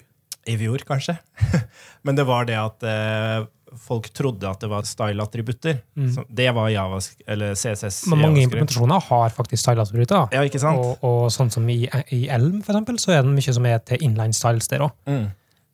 [0.49, 1.19] I fjor, kanskje.
[2.07, 3.43] men det var det at eh,
[3.79, 5.83] folk trodde at det var style-attributter.
[5.95, 6.15] Mm.
[6.27, 8.07] Det var Javas, eller CSS.
[8.11, 10.33] Men mange implementasjoner har faktisk style-attributter.
[10.35, 10.81] Ja, ikke sant?
[10.81, 11.83] Og, og sånn som i,
[12.17, 14.97] i Elm, for eksempel, så er det mye som er til inline styles der òg.
[15.11, 15.29] Mm.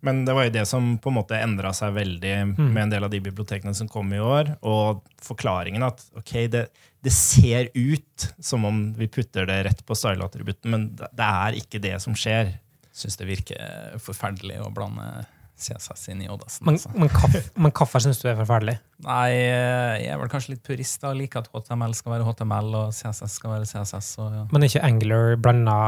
[0.07, 3.07] Men det var jo det som på en måte endra seg veldig med en del
[3.07, 4.53] av de bibliotekene som kom i år.
[4.69, 6.67] Og forklaringen at ok, det,
[7.07, 11.79] det ser ut som om vi putter det rett på style-attributten, men det, er ikke
[11.83, 12.57] det som skjer.
[12.97, 16.67] Syns det virker forferdelig å blande CSS inn i Odassen.
[16.67, 16.91] Men, altså.
[16.97, 18.77] men, men hvorfor syns du er forferdelig?
[19.07, 22.97] Nei, jeg er vel kanskje litt purist og liker at HTML skal være HTML og
[22.97, 24.11] CSS skal være CSS.
[24.25, 24.45] Og, ja.
[24.51, 25.79] Men er ikke Angular blanda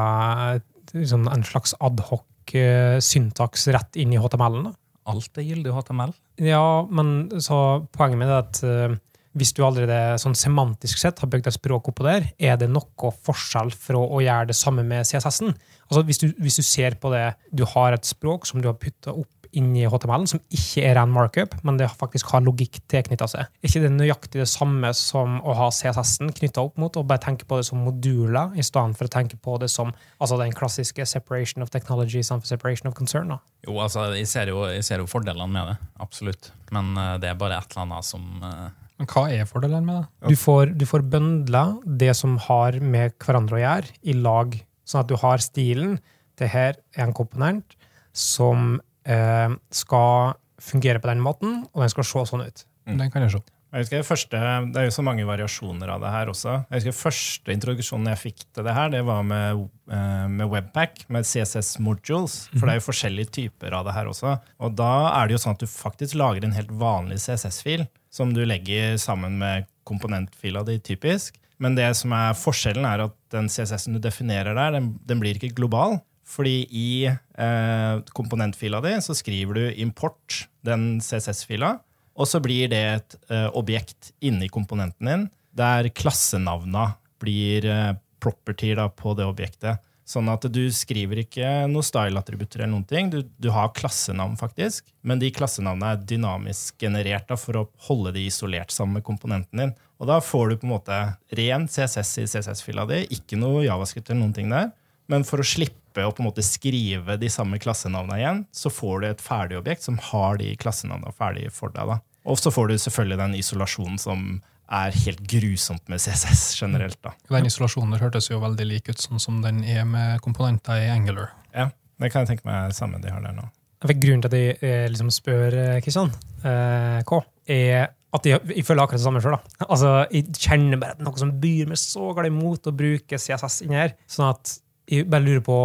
[0.95, 4.71] liksom en slags adhoc eh, syntaks rett inn i HTML-en?
[4.71, 4.77] da?
[5.09, 6.15] Alt er gyldig HTML.
[6.45, 7.59] Ja, men så
[7.97, 8.99] poenget med det er at eh,
[9.39, 13.13] hvis du allerede sånn semantisk sett har bygd et språk oppå der, er det noe
[13.27, 15.55] forskjell fra å gjøre det samme med CSS-en?
[15.89, 17.25] Altså hvis du, hvis du ser på det,
[17.55, 20.97] du har et språk som du har putta opp inn i HTML-en, som ikke er
[20.99, 23.49] ren markup, men det faktisk har logikk tilknytta seg.
[23.49, 27.23] Er ikke det nøyaktig det samme som å ha CSS-en knytta opp mot, og bare
[27.25, 30.55] tenke på det som moduler, i stedet for å tenke på det som altså den
[30.57, 33.33] klassiske separation of technology istedenfor separation of concern?
[33.33, 33.41] da?
[33.67, 35.79] Jo, altså, jeg ser jo, jeg ser jo fordelene med det.
[36.05, 36.53] Absolutt.
[36.75, 40.01] Men uh, det er bare et eller annet som eh, Men hva er fordelene med
[40.01, 40.33] det?
[40.33, 41.65] Du får, du får bøndla
[42.01, 44.57] det som har med hverandre å gjøre, i lag.
[44.89, 45.99] Sånn at du har stilen.
[46.39, 47.77] Det her er en komponent
[48.17, 52.67] som eh, skal fungere på den måten, og den skal se sånn ut.
[52.89, 53.45] Den kan jeg se.
[53.69, 54.39] Jeg husker det, første,
[54.73, 56.55] det er jo så mange variasjoner av det her også.
[56.71, 59.61] Jeg husker Første introduksjonen jeg fikk til det her, det var med,
[59.93, 62.47] eh, med Webpack, med CSS modules.
[62.55, 64.39] For det er jo forskjellige typer av det her også.
[64.65, 68.33] Og da er det jo sånn at du faktisk lager en helt vanlig CSS-fil som
[68.35, 71.39] du legger sammen med komponentfila di, typisk.
[71.59, 75.39] Men det som er forskjellen, er at den CSS-en du definerer der, den, den blir
[75.39, 75.99] ikke global.
[76.29, 81.79] Fordi i eh, komponentfila di så skriver du import den CSS-fila,
[82.19, 86.91] og så blir det et eh, objekt inni komponenten din, der klassenavna
[87.23, 89.81] blir eh, property da, på det objektet.
[90.09, 93.11] Sånn at du skriver ikke noe style-attributter eller noen ting.
[93.13, 98.15] Du, du, har klassenavn, faktisk, men de klassenavnene er dynamisk generert da, for å holde
[98.17, 99.75] de isolert sammen med komponenten din.
[100.01, 101.01] Og da får du på en måte
[101.37, 104.71] ren CSS i CSS-fila di, ikke noe javascript eller noen ting der.
[105.13, 109.01] Men for å slippe å på en måte skrive de samme klassenavnene igjen, så får
[109.03, 111.85] du et ferdig objekt som har de klassenavnene ferdig for deg.
[111.85, 112.01] da.
[112.29, 114.29] Og så får du selvfølgelig den isolasjonen som
[114.69, 116.99] er helt grusomt med CSS generelt.
[117.05, 117.15] da.
[117.33, 120.91] Den isolasjonen der hørtes jo veldig lik ut sånn som den er med komponenter i
[120.93, 121.33] Angular.
[121.55, 123.49] Ja, det kan jeg tenke meg samme de har der nå.
[123.89, 126.11] Grunnen til at jeg eh, liksom spør eh, Kristian
[126.43, 129.37] eh, K, er at jeg, jeg, føler akkurat det samme sjøl.
[129.73, 133.63] Altså, jeg kjenner bare at noe som byr meg så galt imot å bruke CSS
[133.67, 133.95] inni her.
[134.11, 134.57] sånn at
[134.89, 135.59] jeg bare lurer på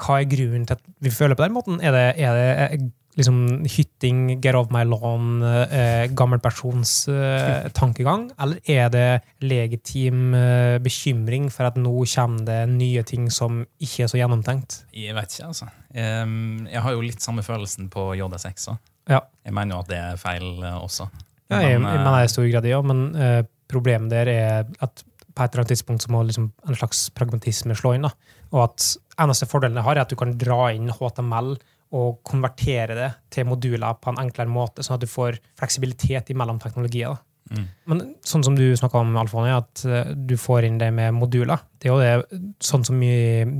[0.00, 1.80] hva er grunnen til at vi føler på den måten?
[1.84, 8.28] Er det, er det liksom hytting, get off my lawn, eh, gammelpersons eh, tankegang?
[8.40, 9.08] Eller er det
[9.42, 14.84] legitim eh, bekymring for at nå kommer det nye ting som ikke er så gjennomtenkt?
[14.94, 15.70] Jeg vet ikke, altså.
[15.90, 18.80] Jeg har jo litt samme følelsen på JSX òg.
[19.10, 19.24] Ja.
[19.44, 21.08] Jeg mener jo at det er feil eh, også.
[21.50, 25.02] Ja, jeg, jeg mener i stor grad ja, men uh, problemet der er at
[25.34, 28.06] på et eller annet tidspunkt så må liksom en slags pragmatisme slå inn.
[28.06, 28.12] da.
[28.52, 28.86] Og at
[29.22, 31.56] eneste fordelen jeg har, er at du kan dra inn HTML
[31.96, 36.60] og konvertere det til moduler på en enklere måte, sånn at du får fleksibilitet imellom
[36.62, 37.18] teknologier.
[37.50, 37.66] Mm.
[37.90, 41.58] Men sånn som du snakka om, Alfoni, at eh, du får inn det med moduler.
[41.80, 42.00] Det er jo
[42.30, 43.10] det, sånn som vi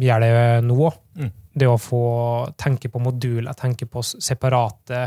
[0.07, 0.33] gjør det
[0.66, 0.99] nå òg.
[1.19, 1.31] Mm.
[1.61, 2.05] Det å få
[2.61, 5.03] tenke på moduler, tenke på separate,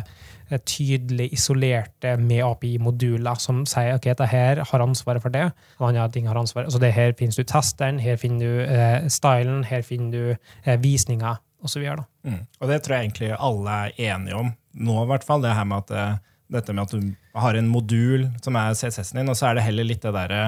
[0.50, 5.48] eh, tydelig isolerte med API-moduler som sier ok, dette her har ansvaret for det,
[5.80, 6.68] og andre ting har ansvaret.
[6.68, 10.76] Altså det Her finner du testeren, her finner du eh, stylen, her finner du eh,
[10.84, 11.88] visninger osv.
[12.24, 12.44] Mm.
[12.60, 15.44] Og det tror jeg egentlig alle er enige om nå, i hvert fall.
[15.44, 16.22] Det her med at eh,
[16.54, 19.66] dette med at du har en modul som er CSS-en din, og så er det
[19.68, 20.44] heller litt det derre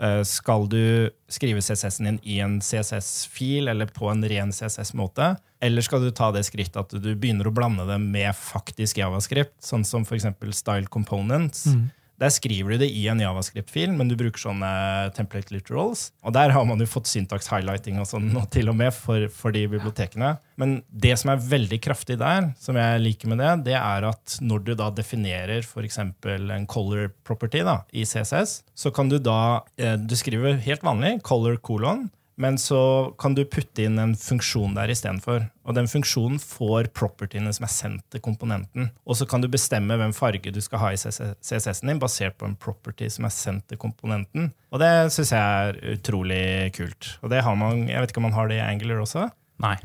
[0.00, 5.34] eh, skal du skrive CSS-en din i en CSS-fil eller på en ren CSS-måte?
[5.60, 9.58] Eller skal du ta det skrittet at du begynner å blande det med faktisk javascript,
[9.64, 10.28] sånn som f.eks.
[10.56, 11.66] style components?
[11.68, 11.88] Mm.
[12.20, 14.70] Der skriver du det i en javascript-fil, men du bruker sånne
[15.16, 16.10] template literals.
[16.20, 19.56] Og der har man jo fått syntax highlighting og sånn til og med for, for,
[19.56, 20.34] de bibliotekene.
[20.60, 24.36] Men det som er veldig kraftig der, som jeg liker med det, det er at
[24.44, 26.00] når du da definerer f.eks.
[26.04, 31.18] en color property da, i CSS, så kan du da eh, Du skriver helt vanlig
[31.26, 32.08] color colon,
[32.40, 32.80] men så
[33.20, 35.44] kan du putte inn en funksjon der istedenfor.
[35.68, 38.88] Og den funksjonen får propertyene som er sendt til komponenten.
[39.04, 42.48] Og så kan du bestemme hvem farge du skal ha i CSS-en din, basert på
[42.48, 44.50] en property som er sendt til komponenten.
[44.72, 46.44] Og det syns jeg er utrolig
[46.76, 47.16] kult.
[47.20, 49.28] Og det har man, jeg vet ikke om man har det i Angular også?
[49.60, 49.76] Nei.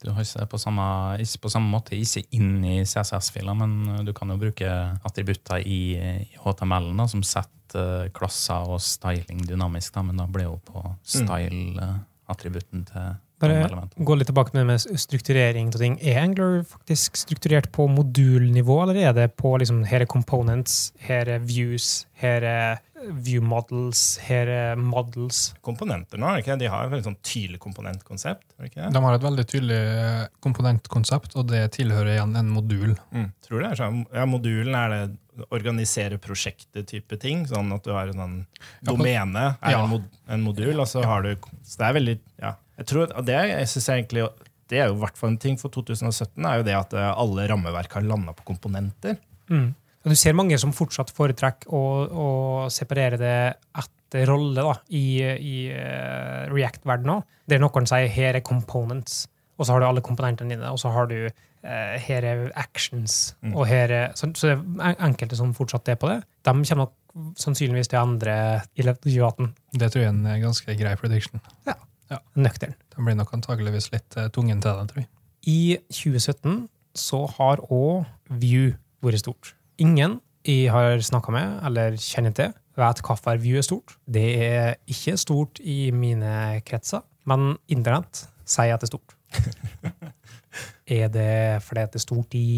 [0.00, 0.84] Du har ikke på samme,
[1.20, 4.68] ikke på samme måte, ikke inn i CSS-filer, men du kan jo bruke
[5.04, 10.48] attributter i, i HTML-en som setter Eh, klasser og styling dynamisk, da, men da blir
[10.48, 10.94] jo på mm.
[11.06, 15.96] style-attributten til bare gå litt tilbake med, med strukturering av ting.
[16.04, 21.28] Er Angler faktisk strukturert på modulnivå, eller er det på liksom, her er components, her
[21.28, 22.80] er views, her er
[23.24, 25.54] view models, her er models?
[25.64, 26.58] Komponenter nå, ikke?
[26.60, 28.44] De har et veldig sånn tydelig komponentkonsept?
[28.60, 29.80] De har et veldig tydelig
[30.44, 32.92] komponentkonsept, og det tilhører igjen en modul.
[33.16, 34.04] Mm, tror det er sånn.
[34.12, 35.04] Ja, Modulen er det
[35.48, 37.46] organisere prosjektet-type ting.
[37.48, 38.40] Sånn at du har en sånn
[38.86, 39.82] domene, er ja.
[39.82, 41.32] en, mod, en, modul, og så har du
[41.64, 42.56] Så det er veldig Ja.
[42.80, 44.24] Jeg tror det, jeg synes egentlig,
[44.70, 47.44] det er jo hvert fall en ting for 2017, er jo det at eh, alle
[47.50, 49.18] rammeverk har landa på komponenter.
[49.50, 49.74] Mm.
[50.08, 52.28] Du ser mange som fortsatt foretrekker å, å
[52.72, 53.34] separere det
[53.82, 57.26] etter rolle da, i, i uh, React-verdenen.
[57.50, 59.26] Der noen sier 'her er components',
[59.58, 60.72] og så har du alle komponentene dine.
[60.72, 63.34] Og så har du uh, her er actions.
[63.42, 63.52] Mm.
[63.52, 66.22] og her er, så, så, det er enkelte som fortsatt er på det.
[66.48, 66.96] De kommer nok
[67.36, 68.34] sannsynligvis til andre
[68.78, 69.52] i 2018.
[69.76, 71.44] Det tror jeg er en ganske grei prediction.
[71.68, 71.76] Ja.
[72.10, 72.20] Ja.
[72.34, 72.74] Nøktern.
[72.94, 75.10] Den blir nok antageligvis litt uh, tungen til det, tror jeg.
[75.48, 76.66] I 2017
[76.98, 78.04] så har òg
[78.42, 79.54] View vært stort.
[79.80, 83.96] Ingen jeg har snakka med eller kjenner til, vet hvorfor View er stort.
[84.08, 89.16] Det er ikke stort i mine kretser, men internett sier at det er stort.
[90.90, 92.48] Er det fordi det er stort i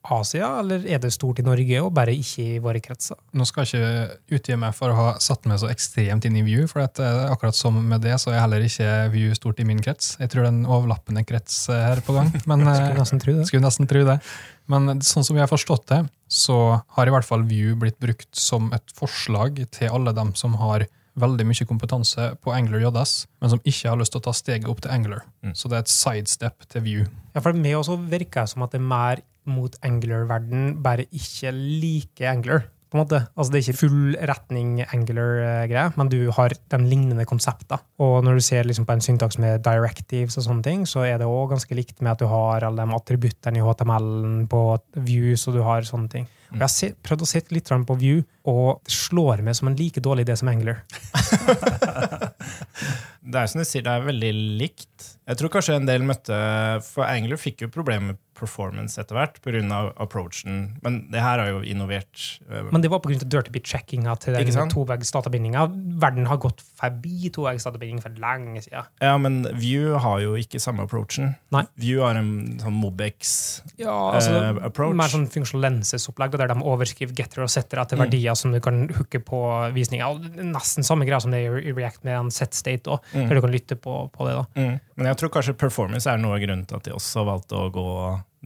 [0.00, 3.18] Asia, eller er det stort i Norge og bare ikke i våre kretser?
[3.36, 6.44] Nå skal jeg ikke utgi meg for å ha satt meg så ekstremt inn i
[6.46, 9.66] View, for at eh, akkurat som med det, så er heller ikke View stort i
[9.68, 10.14] min krets.
[10.22, 12.32] Jeg tror det er en overlappende krets eh, her på gang.
[12.50, 13.48] Men, skulle eh, nesten tro det.
[13.50, 14.16] Skulle nesten tro det.
[14.72, 16.56] Men sånn som vi har forstått det, så
[16.96, 20.86] har i hvert fall View blitt brukt som et forslag til alle dem som har
[21.20, 24.68] veldig mye kompetanse på Angler JS, men som ikke har lyst til å ta steget
[24.70, 25.24] opp til Angler.
[25.44, 25.54] Mm.
[25.58, 27.08] Så det er et sidestep til View.
[27.34, 31.52] Ja, for meg også virker det som at det er mer mot Angler-verden, bare ikke
[31.54, 32.66] like Angler.
[32.90, 33.20] på en måte.
[33.38, 37.78] Altså, det er ikke full retning Angular-greie, men du har de lignende konseptene.
[38.02, 41.20] Og når du ser liksom på en syntaks med directives og sånne ting, så er
[41.22, 44.64] det òg ganske likt med at du har alle de attributtene i HTML-en på
[45.06, 46.26] views, og du har sånne ting.
[46.50, 49.76] Og jeg har prøvd å se litt på View, og det slår meg som en
[49.78, 50.82] like dårlig idé som Angler.
[53.30, 55.10] Det er som du sier, det er veldig likt.
[55.30, 56.34] Jeg tror kanskje en del møtte
[56.82, 59.92] For Angler fikk jo problemer med performance etter hvert pga.
[60.00, 60.78] approachen.
[60.82, 62.38] Men det her har jo innovert.
[62.48, 63.18] øh, Men det var pga.
[63.20, 64.72] dirty bit-checkinga til den sant?
[64.72, 65.66] tovegsdatabindinga.
[66.00, 68.86] Verden har gått forbi tovegsdatabinding for lenge siden.
[69.02, 71.34] Ja, men View har jo ikke samme approachen.
[71.52, 71.66] Nei.
[71.76, 74.96] View har en sånn Mobex Ja, altså, eh, approach.
[74.96, 78.06] Mer sånn functional lensesopplegg, der de overskriver getter og setter etter Mm.
[78.08, 80.08] verdier som du kan hooke på visninga.
[80.40, 83.28] Nesten samme greia som det er i React med en set state, også, Mm.
[83.28, 84.34] der du kan lytte på, på det.
[84.34, 84.46] da.
[84.56, 84.80] Mm.
[84.96, 87.70] Men jeg tror kanskje performance er noe av grunnen til at de også valgte å
[87.74, 87.88] gå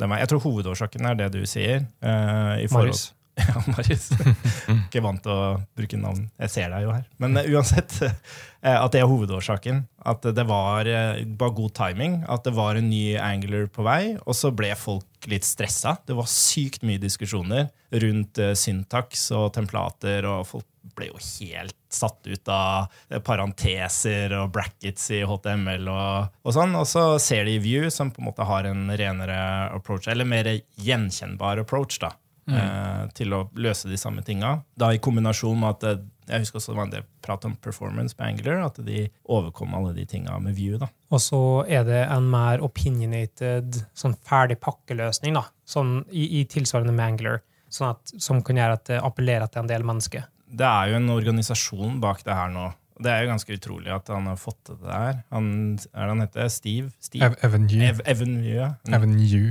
[0.00, 0.22] den veien.
[0.24, 1.86] Jeg tror hovedårsaken er det du sier.
[2.04, 3.10] Uh, i Marius.
[3.34, 4.12] Ja, Marius.
[4.86, 6.28] Ikke vant til å bruke navn.
[6.38, 7.02] Jeg ser deg jo her.
[7.18, 8.12] Men uh, uansett, uh,
[8.84, 9.80] at det er hovedårsaken.
[10.06, 12.20] At det var bare god timing.
[12.30, 15.96] At det var en ny angler på vei, og så ble folk litt stressa.
[16.06, 17.72] Det var sykt mye diskusjoner
[18.04, 24.52] rundt syntax og templater, og folk ble jo helt satt ut av eh, parenteser og
[24.54, 26.74] brackets i HTML og, og sånn.
[26.78, 29.38] Og så ser de View, som på en måte har en renere
[29.74, 32.14] approach, eller mer gjenkjennbar approach, da.
[32.50, 34.58] eh, til å løse de samme tinga.
[34.76, 35.94] Da i kombinasjon med at det,
[36.28, 39.74] jeg husker også det var en del prat om performance på Angler, at de overkom
[39.76, 40.78] alle de tinga med View.
[40.80, 40.88] da.
[41.12, 45.44] Og så er det en mer opinionated, sånn ferdig pakkeløsning, da.
[45.68, 49.64] Sånn i, i tilsvarende med Angler, sånn at, som kan gjøre at det appellerer til
[49.64, 50.24] en del mennesker.
[50.54, 52.70] Det er jo en organisasjon bak det her nå.
[53.02, 55.16] Det er jo ganske utrolig at han har fått til det her.
[55.34, 55.48] Han,
[55.90, 56.50] er det han heter?
[56.52, 56.92] Steve?
[57.02, 57.32] Steve?
[57.42, 57.80] Evan Yu.
[57.82, 58.68] Ev Evan View, ja.
[58.86, 58.94] Mm.
[58.98, 59.42] Evan Yu,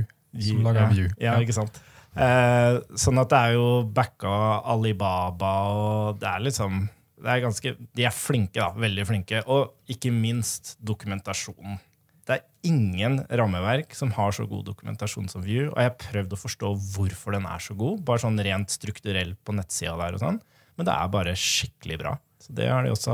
[0.48, 0.88] som lager ja.
[0.94, 1.10] View.
[1.20, 1.80] Ja, ikke sant.
[2.14, 4.34] Eh, sånn at det er jo backa
[4.72, 6.86] Alibaba, og det er liksom
[7.24, 8.70] det er ganske, De er flinke, da.
[8.76, 9.42] Veldig flinke.
[9.48, 11.78] Og ikke minst dokumentasjon.
[12.24, 16.32] Det er ingen rammeverk som har så god dokumentasjon som View, og jeg har prøvd
[16.32, 20.24] å forstå hvorfor den er så god, bare sånn rent strukturell på nettsida der og
[20.24, 20.40] sånn.
[20.76, 22.14] Men det er bare skikkelig bra.
[22.44, 23.12] Så det har de også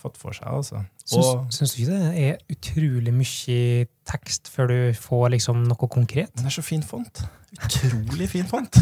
[0.00, 0.46] fått for seg.
[0.48, 0.84] altså.
[1.04, 5.88] Syns, Og syns du ikke det er utrolig mye tekst før du får liksom noe
[5.92, 6.32] konkret?
[6.36, 7.26] den er så fin font.
[7.60, 8.78] Utrolig fin font.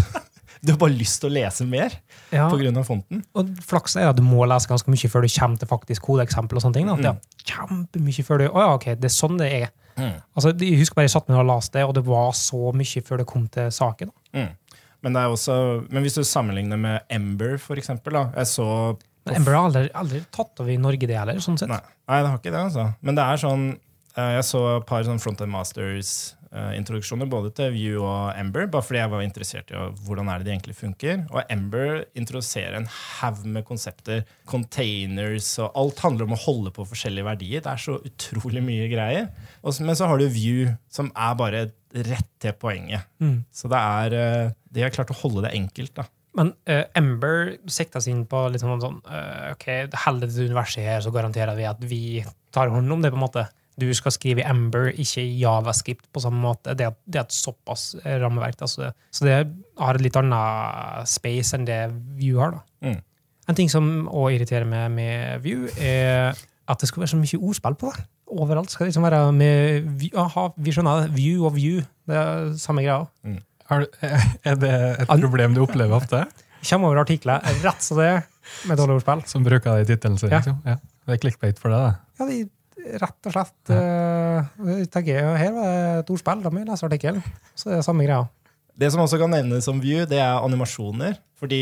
[0.62, 1.90] Du har bare lyst til å lese mer
[2.30, 3.24] Ja, av fonten.
[3.34, 6.56] og flaks er at du må lese ganske mye før du kommer til faktisk kodeeksempel.
[6.56, 6.86] og sånne ting.
[6.86, 7.02] Mm.
[7.02, 7.18] Det er
[7.50, 9.72] kjempemye før du Å ja, ok, det er sånn det er.
[9.96, 10.22] Mm.
[10.36, 13.02] Altså, jeg husker bare jeg satt med og leste det, og det var så mye
[13.02, 14.12] før det kom til saken.
[14.32, 14.48] Mm.
[15.02, 15.54] Men, det også,
[15.90, 18.66] men hvis du sammenligner med Ember, for eksempel da, jeg så
[19.26, 21.40] Men Ember har aldri, aldri tatt over i Norge, det heller.
[21.42, 21.70] sånn sett.
[21.70, 22.86] Nei, nei, det har ikke det, altså.
[23.02, 27.98] Men det er sånn eh, Jeg så et par sånn Frontend Masters-introduksjoner både til Vue
[27.98, 31.22] og Ember, bare fordi jeg var interessert i hvordan er det de egentlig funker.
[31.34, 34.22] Og Ember introduserer en haug med konsepter.
[34.50, 37.66] Containers og Alt handler om å holde på forskjellige verdier.
[37.66, 39.30] Det er så utrolig mye greier.
[39.66, 43.06] Men så har du Vue, som er bare rett til poenget.
[43.22, 43.40] Mm.
[43.54, 46.08] Så det er eh, De har klart å holde det enkelt, da.
[46.38, 51.02] Men uh, Ember sikta seg inn på litt sånn, sånn uh, ok, det universet her,
[51.04, 52.04] så garanterer vi at vi
[52.54, 53.12] tar hånd om det.
[53.12, 53.44] på en måte.
[53.80, 56.74] Du skal skrive i Ember, ikke i Javascript på samme måte.
[56.76, 58.60] Det det er et såpass eh, rammeverk.
[58.60, 58.92] Altså.
[59.10, 59.36] så det,
[59.80, 61.80] har et litt annet space enn det
[62.20, 62.58] Vue har.
[62.58, 62.88] da.
[62.88, 63.00] Mm.
[63.48, 66.36] En ting som òg irriterer meg med Vue, er
[66.68, 68.04] at det skal være så mye ordspill på det.
[68.32, 70.04] Overalt skal det liksom være med.
[70.16, 71.16] Aha, vi skjønner det.
[71.16, 71.82] Vue og Vue.
[72.08, 73.08] Det er samme greia.
[73.72, 73.98] Har du-
[74.52, 76.24] Er det et problem du opplever ofte?
[76.62, 78.20] Kommer over artikler rett som det er,
[78.70, 79.22] med dårlige ordspill.
[79.26, 80.30] Som bruker det i tittelen sin?
[80.30, 80.38] Ja.
[80.42, 80.60] Liksom?
[80.68, 80.76] Ja.
[81.08, 81.94] Det er clickbait for det, da.
[82.20, 82.36] Ja, de,
[83.02, 84.52] rett og slett eh,
[84.92, 87.22] tenker jeg, Her var det et ordspill, da må jeg lese artikkelen.
[87.58, 88.28] Så det er samme greia.
[88.78, 91.18] Det som også kan nevnes som view, det er animasjoner.
[91.42, 91.58] Fordi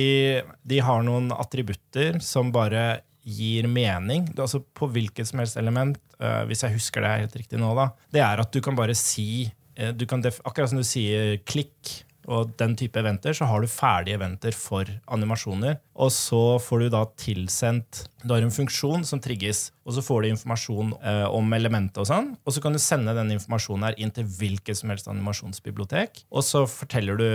[0.69, 4.27] de har noen attributter som bare gir mening.
[4.31, 7.59] Det er altså På hvilket som helst element, øh, hvis jeg husker det helt riktig
[7.61, 9.53] nå, da, det er at du kan bare si eh,
[9.97, 14.19] du kan Akkurat som du sier klikk og den type eventer, så har du ferdige
[14.19, 15.79] eventer for animasjoner.
[16.01, 20.23] Og så får du da tilsendt Du har en funksjon som trigges, og så får
[20.23, 22.35] du informasjon eh, om elementet og sånn.
[22.45, 26.27] Og så kan du sende den informasjonen her inn til hvilket som helst animasjonsbibliotek.
[26.29, 27.31] Og så du,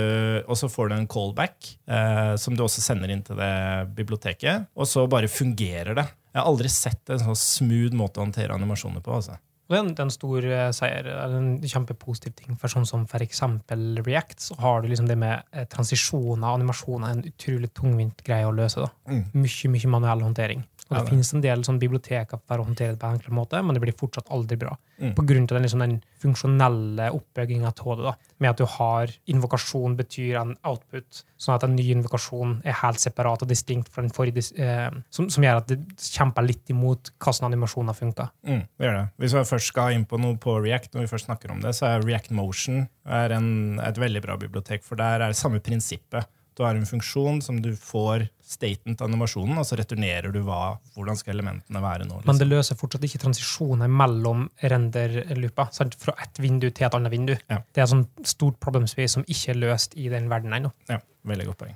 [0.46, 3.56] og så får du en callback eh, som du også sender inn til det
[3.98, 4.70] biblioteket.
[4.78, 6.06] Og så bare fungerer det.
[6.36, 9.18] Jeg har aldri sett en sånn smooth måte å håndtere animasjoner på.
[9.18, 9.40] altså.
[9.66, 12.58] Det er en, det er en stor eh, seier, eller en kjempepositiv ting.
[12.62, 16.60] For sånn som for eksempel React, så har du liksom det med eh, transisjoner og
[16.60, 18.86] animasjoner en utrolig tungvint greie å løse.
[18.86, 18.92] da.
[19.10, 19.24] Mm.
[19.42, 20.62] Mye mye manuell håndtering.
[20.86, 21.10] Og Ja, det det.
[21.16, 23.82] finnes en del sånn biblioteker for å håndtere det på en enklere måte, men det
[23.82, 24.76] blir fortsatt aldri bra.
[25.02, 25.12] Mm.
[25.16, 28.04] På grunn av den, liksom, den funksjonelle oppbygginga av det.
[28.04, 32.78] da, Med at du har invokasjon betyr en output, sånn at en ny invokasjon er
[32.80, 36.72] helt separat og distinkt fra den forrige, eh, som, som gjør at det kjemper litt
[36.72, 38.32] imot hvordan animasjoner funker.
[38.48, 39.06] Mm, det gjør det.
[39.24, 41.76] Hvis vi først skal inn på noe på React, når vi først snakker om det,
[41.76, 43.52] så er React Motion er en,
[43.84, 46.32] et veldig bra bibliotek, for der er det samme prinsippet.
[46.56, 50.78] Du har en funksjon som du får staten til animasjonen, og så returnerer du hva,
[50.96, 52.22] hvordan skal elementene være nå.
[52.26, 52.50] Men det Liksom.
[52.54, 55.72] løser fortsatt ikke transisjoner mellom renderlooper.
[55.72, 55.96] sant?
[56.00, 57.34] Fra ett vindu til et annet vindu.
[57.50, 57.58] Ja.
[57.74, 60.72] Det er et sånt stort problem space som ikke er løst i den verdenen ennå.
[60.90, 61.76] Ja, veldig godt poeng.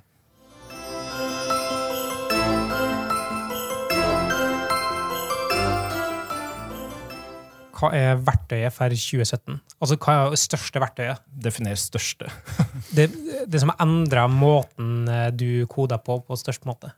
[7.80, 9.56] Hva er verktøyet for 2017?
[9.80, 11.22] Altså, Hva er det største verktøyet?
[11.46, 12.28] Definer største.
[12.96, 13.06] Det,
[13.46, 16.90] det som har endra måten eh, du koder på, på størst måte?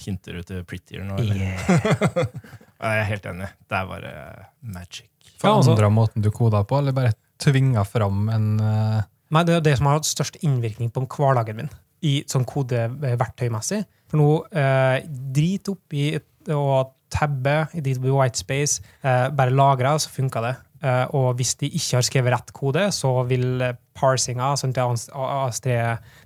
[0.00, 1.20] Hinter du til Prettier nå?
[1.22, 1.38] Eller?
[1.38, 2.26] Yeah.
[2.80, 3.48] Jeg er helt enig.
[3.68, 4.12] Det er bare
[4.60, 5.08] magic.
[5.40, 9.00] Forandra altså- måten du koda på, eller bare tvinga fram en uh...
[9.30, 11.70] Nei, det er det som har hatt størst innvirkning på hverdagen min,
[12.02, 13.84] i sånn kodeverktøymessig.
[14.10, 16.08] For nå, eh, drit oppi
[16.56, 20.56] å tabbe, i oppi whitespace, eh, bare lagra, så funka det.
[20.80, 24.94] Eh, og hvis de ikke har skrevet rett kode, så vil eh, parsinga sånn til
[25.12, 25.68] AST,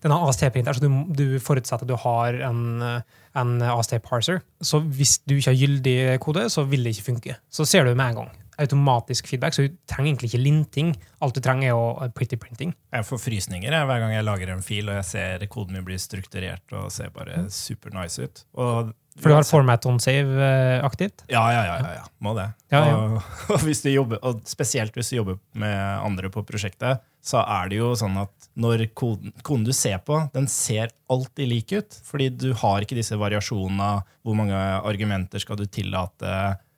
[0.04, 3.02] Den har AST-printer, så du, du forutsetter at du har en,
[3.34, 4.44] en AST-parser.
[4.62, 7.38] Så hvis du ikke har gyldig kode, så vil det ikke funke.
[7.50, 8.32] Så ser du med en gang.
[8.62, 10.92] Automatisk feedback, så du trenger egentlig ikke linting.
[11.26, 12.76] Alt du trenger, er jo pretty printing.
[12.94, 15.88] Jeg får frysninger jeg, hver gang jeg lager en fil og jeg ser koden min
[15.88, 18.44] bli strukturert og ser bare super nice ut.
[18.54, 21.22] Og For du har format on save eh, aktivt?
[21.30, 22.06] Ja, ja, ja, ja, ja.
[22.24, 22.48] Må det.
[22.74, 22.94] Ja, ja.
[22.96, 27.44] Og, og, hvis du jobber, og spesielt hvis du jobber med andre på prosjektet, så
[27.44, 31.76] er det jo sånn at når koden, koden du ser på, den ser alltid lik
[31.76, 32.00] ut.
[32.08, 33.92] Fordi du har ikke disse variasjonene
[34.26, 36.34] hvor mange argumenter skal du tillate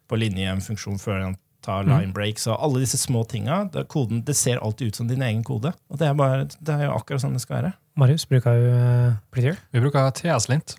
[0.07, 3.65] på linje i en funksjon før den tar line breaks, og alle disse små tinga.
[3.73, 5.73] Det, koden, det ser alltid ut som din egen kode.
[5.91, 7.75] Og det er, bare, det er jo akkurat sånn det skal være.
[7.99, 10.77] Marius bruker du uh, Prettier, Vi bruker TS-lint.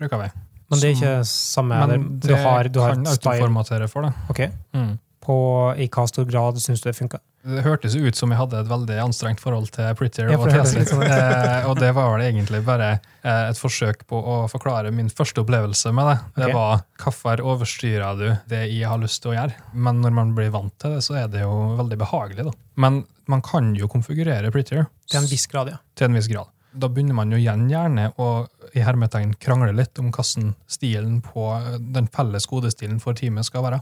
[0.00, 0.30] Bruker vi.
[0.70, 4.12] Men det er ikke samme Men du det har, du har kan autoformatere for det.
[4.30, 4.44] Ok.
[4.76, 4.92] Mm.
[5.20, 5.36] På,
[5.76, 7.18] I hva stor grad syns du det funka?
[7.40, 10.28] Det hørtes ut som jeg hadde et veldig anstrengt forhold til Prettier.
[10.28, 14.36] Ja, og, sånn Eh, og det var vel egentlig bare eh, et forsøk på å
[14.52, 16.16] forklare min første opplevelse med det.
[16.36, 16.56] Det okay.
[16.58, 19.56] var hvorfor overstyrer du det jeg har lyst til å gjøre?
[19.72, 22.46] Men når man blir vant til det, så er det jo veldig behagelig.
[22.50, 22.54] da.
[22.84, 25.80] Men man kan jo konfigurere Prettier Til en viss grad, ja.
[25.96, 26.52] til en viss grad.
[26.72, 28.30] Da begynner man jo igjen gjerne å
[28.76, 33.66] i hermetegn krangle litt om hvordan stilen på eh, den felles kodestilen for teamet skal
[33.66, 33.80] være.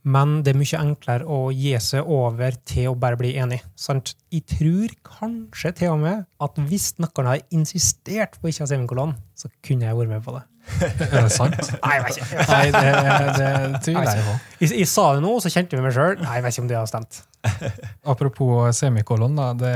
[0.00, 3.58] Men det er mye enklere å gi seg over til å bare bli enig.
[3.76, 4.14] Sant?
[4.32, 8.70] Jeg tror kanskje til og med at hvis noen hadde insistert på ikke å ha
[8.70, 10.46] semikolon, så kunne jeg vært med på det.
[11.10, 11.58] Er det sant?
[11.82, 12.46] Nei, jeg vet ikke.
[12.48, 14.38] Nei, det, det tviler jeg på.
[14.62, 16.16] Jeg, jeg sa det nå, så kjente vi meg sjøl.
[16.22, 17.20] Nei, jeg vet ikke om det har stemt.
[18.12, 19.52] Apropos semikolon, da.
[19.56, 19.74] Det,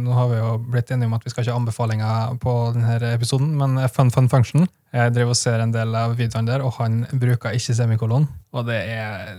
[0.00, 3.12] nå har vi jo blitt enige om at vi skal ikke ha anbefalinger på denne
[3.12, 6.76] episoden, men Fun Fun Function Jeg driver og ser en del av videoene der, og
[6.78, 8.26] han bruker ikke semikolon.
[8.52, 9.38] Og det, er,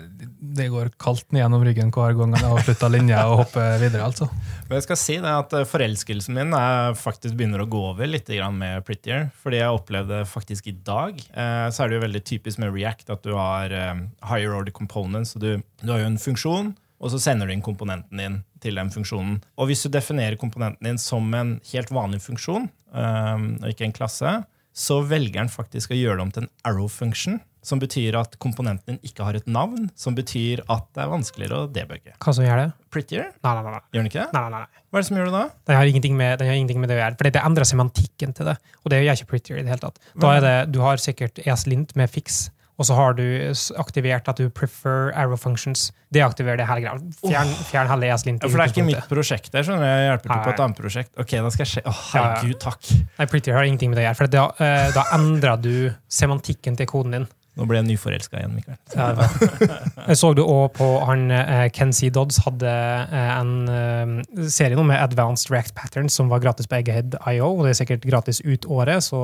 [0.58, 4.08] det går kaldt ned gjennom ryggen hver gang han avslutter linja og hopper videre.
[4.08, 4.30] altså.
[4.66, 8.10] Men jeg skal si det at eh, Forelskelsen min er faktisk begynner å gå over
[8.10, 9.30] litt med Prettier.
[9.44, 11.22] Fordi jeg opplevde faktisk i dag.
[11.22, 13.94] Eh, så er det jo veldig typisk med React at du har eh,
[14.26, 15.36] higher order components.
[15.36, 15.52] Så du,
[15.84, 16.74] du har jo en funksjon,
[17.04, 19.42] og så sender du inn komponenten din til den funksjonen.
[19.60, 23.96] Og hvis du definerer komponenten din som en helt vanlig funksjon, eh, og ikke en
[23.96, 24.38] klasse,
[24.74, 27.42] så velger den faktisk å gjøre det om til en arrow function.
[27.64, 31.62] Som betyr at komponenten din ikke har et navn, som betyr at det er vanskeligere
[31.62, 32.12] å debugge.
[32.20, 32.66] Hva som gjør det?
[32.92, 33.30] Prettier?
[33.46, 33.80] Nei, nei, nei.
[33.94, 34.36] Gjør den ikke det?
[34.36, 34.82] nei, nei, nei.
[34.92, 35.44] Hva er det som gjør det da?
[35.70, 37.18] Den har ingenting med, den har ingenting med det å gjøre.
[37.22, 38.58] For det endrer semantikken til det.
[38.84, 40.04] Og det gjør ikke Prettier i det hele tatt.
[40.20, 42.44] Da er det, Du har sikkert ESLint med fix,
[42.84, 43.24] og så har du
[43.80, 45.88] aktivert at du prefer arrow functions.
[46.14, 46.98] Deaktiver det hele greia.
[47.22, 48.44] Fjern, fjern hele ESLint.
[48.44, 49.48] Ja, for det er ikke mitt prosjekt.
[49.54, 51.14] der, skjønner Jeg Jeg hjelper til på et annet prosjekt.
[51.16, 51.84] Ok, da skal jeg se.
[51.88, 52.02] Å, ja.
[52.10, 52.92] herregud, takk.
[53.22, 54.20] Nei, Pretty har ingenting med det å gjøre.
[54.20, 55.74] For da, eh, da endrer du
[56.12, 57.30] semantikken til koden din.
[57.54, 58.78] Nå ble jeg nyforelska igjen, Mikael.
[58.98, 62.10] Ja, Jeg så du òg på han eh, C.
[62.14, 66.80] Dodds hadde eh, en eh, serie nå med Advanced React Patterns som var gratis på
[66.80, 69.22] Egghead.io, og det er sikkert gratis ut året, så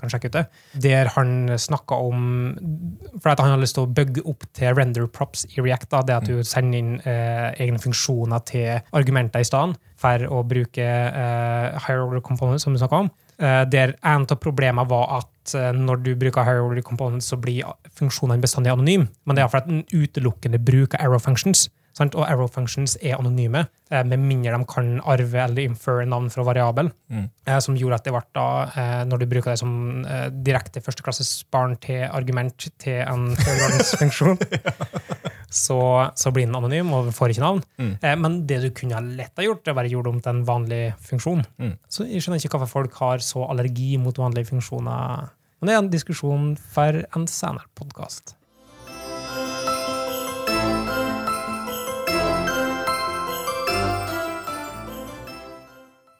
[0.00, 0.44] kan sjekke ut det.
[0.82, 2.26] Der han snakka om
[3.20, 6.02] For at han har lyst til å bygge opp til render props i React, da,
[6.06, 10.86] det at du sender inn egne funksjoner til argumenter i stedet for å bruke
[11.84, 13.10] higher order components, som du snakka om.
[13.72, 17.68] Der en av problemene var at eh, når du bruker hierarchy components, så blir
[17.98, 19.08] funksjonene bestandig anonyme.
[19.24, 21.68] Men det er fordi den utelukkende bruker arrow functions.
[21.96, 22.14] Sant?
[22.14, 26.44] Og arrow functions er anonyme, eh, med mindre de kan arve eller infer navn fra
[26.46, 26.92] variabel.
[27.10, 27.26] Mm.
[27.46, 30.04] Eh, som gjorde at det ble da, når du bruker det som
[30.44, 34.38] direkte førsteklasses barn til argument til en førerordensfunksjon,
[35.50, 35.80] så,
[36.18, 37.62] så blir den anonym og får ikke navn.
[37.80, 37.92] Mm.
[37.98, 40.44] Eh, men det du kunne lett ha gjort, det er bare gjort om til en
[40.48, 41.44] vanlig funksjon.
[41.60, 41.76] Mm.
[41.90, 45.30] Så jeg skjønner ikke hvorfor folk har så allergi mot vanlige funksjoner.
[45.60, 48.36] Men det er en diskusjon for en senere podkast.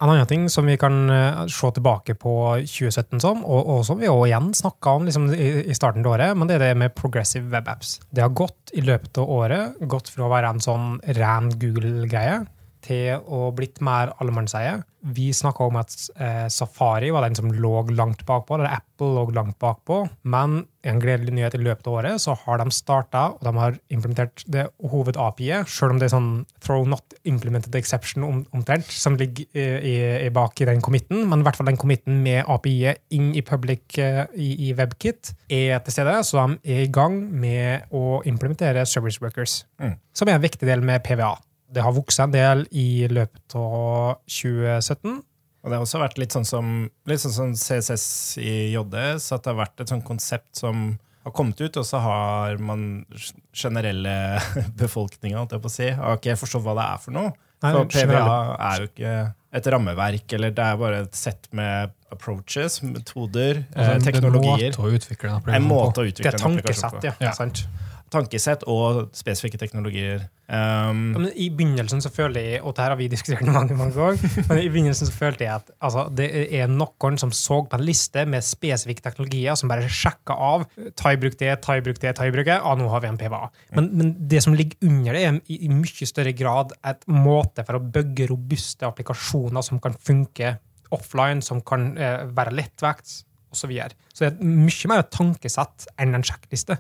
[0.01, 2.33] En annen ting som vi kan eh, se tilbake på
[2.65, 6.15] 2017 som, og, og som vi også igjen snakka om liksom, i, i starten av
[6.15, 7.99] året, men det er det med progressive web apps.
[8.09, 10.87] Det har gått i løpet av året, gått fra å være en sånn
[11.21, 12.41] ren Google-greie
[12.87, 14.79] til å blitt mer allemannseie.
[15.03, 19.31] Vi snakka om at eh, Safari var den som lå langt bakpå, eller Apple lå
[19.33, 20.03] langt bakpå.
[20.23, 23.75] Men en gledelig nyhet i løpet av året så har de starta og de har
[23.93, 26.31] implementert det hoved-API-et, sjøl om det er sånn
[26.65, 29.97] throw not implemented exception om, omtrent, som ligger i, i,
[30.27, 31.27] i bak i den committen.
[31.29, 35.35] Men i hvert fall den committen med API-et inn i public eh, i, i WebKit
[35.49, 39.95] er til stede, så de er i gang med å implementere service workers, Mm.
[40.13, 41.31] som er en viktig del med PVA.
[41.73, 45.21] Det har vokst en del i løpet av 2017.
[45.61, 46.71] Og det har også vært litt sånn som,
[47.07, 51.35] litt sånn som CSS i JS, at det har vært et sånt konsept som har
[51.37, 53.05] kommet ut, og så har man
[53.53, 54.15] generelle
[54.81, 57.35] befolkninga, holdt jeg på å si, har ikke forstått hva det er for noe.
[57.61, 59.13] Nei, For PVA generelle- er jo ikke
[59.61, 64.73] et rammeverk, eller det er bare et sett med approaches, metoder, Altså, teknologier.
[64.73, 66.23] en måte å utvikle en applikasjon på.
[66.25, 67.13] Det er tankesett, ja.
[67.21, 67.33] Ja.
[67.37, 67.67] Sant?
[68.11, 70.25] Tankesett og spesifikke teknologier.
[70.51, 73.95] Um, Ja, men I begynnelsen så følte jeg, og dette har vi diskutert mange mange
[73.95, 76.27] ganger, men i begynnelsen så følte jeg at altså, det
[76.59, 80.67] er noen som så på en liste med spesifikke teknologier, som bare sjekka av
[80.99, 83.05] ta i bruk det, ta i bruk det, ta i bruk det, ah, nå har
[83.05, 83.45] vi en PVA.
[83.79, 87.67] Men, men det som ligger under det, er i, i mye større grad et måte
[87.67, 90.57] for å bygge robuste applikasjoner som kan funke
[90.91, 93.63] offline, som kan eh, være lettvekt, osv.
[93.63, 93.97] Så, videre.
[94.15, 96.77] så det er mye mer et tankesett enn en sjekkliste.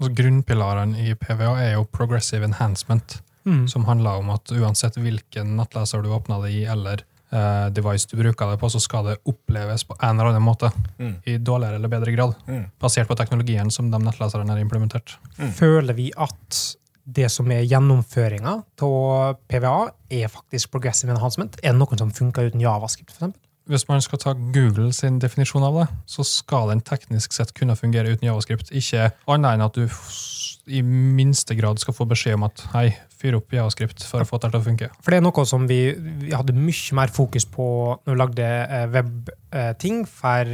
[0.00, 3.66] Altså, Grunnpilaren i PVA er jo progressive enhancement, Mm.
[3.68, 7.00] som handler om at uansett hvilken nettleser du åpner det i, eller
[7.32, 10.70] eh, device du bruker det på, så skal det oppleves på en eller annen måte,
[10.98, 11.14] Mm.
[11.24, 15.16] i dårligere eller bedre grad, mm, basert på teknologien som de nettleserne har implementert.
[15.38, 15.52] Mm.
[15.52, 16.76] føler vi at
[17.10, 21.56] det som er gjennomføringa av PVA, er faktisk progressive enhancement?
[21.62, 23.40] Er det noen som funker uten javascript, eksempel?
[23.70, 27.76] Hvis man skal ta Google sin definisjon av det, så skal den teknisk sett kunne
[27.78, 28.72] fungere uten javascript.
[28.74, 29.84] Ikke annet enn at du
[30.70, 32.88] i minste grad skal få beskjed om at hei,
[33.20, 34.90] fyr opp javascript for å få det til å funke.
[34.98, 35.80] For det er noe som vi,
[36.24, 37.66] vi hadde mye mer fokus på
[38.02, 40.52] når vi lagde eh, webting for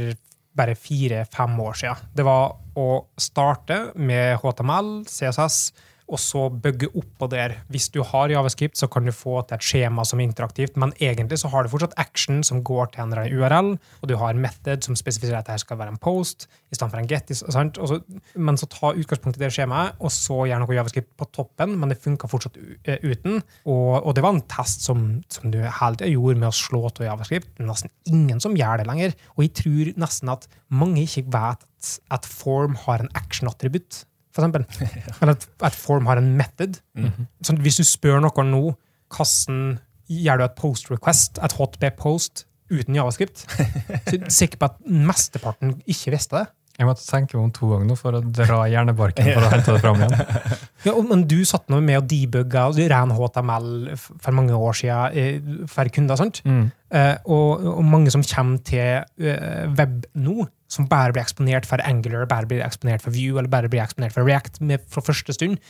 [0.57, 2.07] bare fire-fem år siden.
[2.17, 2.87] Det var å
[3.17, 5.59] starte med HTML, CSS,
[6.07, 7.57] og så bygge oppå der.
[7.71, 10.93] Hvis du har javascript, så kan du få til et skjema som er interaktivt, men
[11.03, 14.87] egentlig så har du fortsatt action som går til en URL, og du har method
[14.87, 17.33] som spesifiserer at dette skal være en post i stedet for en get.
[17.35, 17.79] Sant?
[17.79, 17.99] Så,
[18.35, 21.91] men så ta utgangspunkt i det skjemaet, og så gjør noe javascript på toppen, men
[21.91, 23.41] det funka fortsatt eh, uten.
[23.67, 26.85] Og, og det var en test som, som du hele tida gjorde med å slå
[26.87, 27.51] av javascript.
[27.59, 29.15] Nesten ingen som gjør det lenger.
[29.35, 31.65] Og jeg tror nesten at mange ikke vet
[32.13, 34.05] at form har en action-attributt,
[34.37, 34.67] for eksempel.
[35.21, 36.79] Eller at, at form har en method.
[37.45, 38.63] Sånn, hvis du spør noen nå
[39.15, 39.77] hvordan
[40.07, 44.79] gjør du et post request, et hotb-post, uten javascript, så er jeg sikker på at
[44.83, 46.47] mesteparten ikke visste det.
[46.77, 49.73] Jeg måtte tenke meg om to ganger nå for å dra hjernebarken for å hente
[49.73, 50.59] det fram igjen.
[50.85, 55.47] Ja, men du satt nå med å debugge ren HTML for mange år siden eh,
[55.71, 56.43] for kunder, sant?
[56.45, 56.67] Mm.
[56.93, 61.81] Eh, og, og mange som kommer til eh, web nå, som bare blir eksponert for
[61.87, 65.35] Angular, bare blir eksponert for Vue eller bare blir eksponert for React med, fra første
[65.35, 65.61] stund,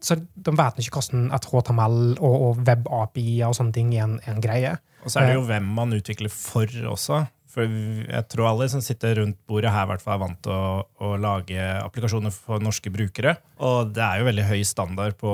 [0.00, 4.18] så de vet ikke hvordan at HTML og, og web-API og sånne ting er en,
[4.28, 4.74] en greie.
[5.02, 7.24] Og så er det jo hvem man utvikler for også.
[7.52, 10.54] For jeg tror alle som sitter rundt bordet her, i hvert fall er vant til
[10.54, 13.34] å, å lage applikasjoner for norske brukere.
[13.60, 15.32] Og det er jo veldig høy standard på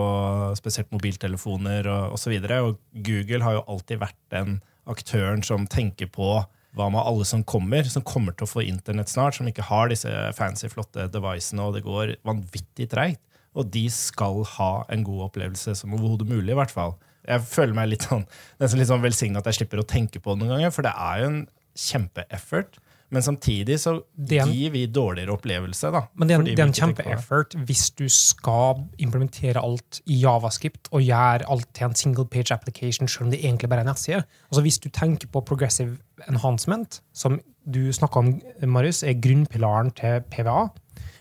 [0.58, 2.34] spesielt mobiltelefoner og osv.
[2.34, 4.58] Og, så og Google har jo alltid vært den
[4.90, 6.40] aktøren som tenker på
[6.76, 9.88] hva med alle som kommer, som kommer til å få internett snart, som ikke har
[9.90, 13.22] disse fancy, flotte devicene, og det går vanvittig treigt.
[13.58, 16.98] Og de skal ha en god opplevelse som overhodet mulig, i hvert fall.
[17.28, 18.26] Jeg føler meg litt sånn,
[18.60, 21.22] nesten sånn velsigna at jeg slipper å tenke på det noen ganger, for det er
[21.22, 21.40] jo en
[21.78, 22.78] kjempeeffort.
[23.10, 25.90] Men samtidig så en- gir vi dårligere opplevelse.
[25.92, 26.00] da.
[26.14, 30.88] Men det er en, det er en kjempeeffort hvis du skal implementere alt i javascript
[30.92, 33.92] og gjøre alt til en single page application, selv om det egentlig bare er en
[33.94, 34.24] nettside.
[34.50, 35.96] Altså Hvis du tenker på progressive
[36.28, 37.40] enhancement, som
[37.72, 40.68] du snakka om, Marius, er grunnpilaren til PVA.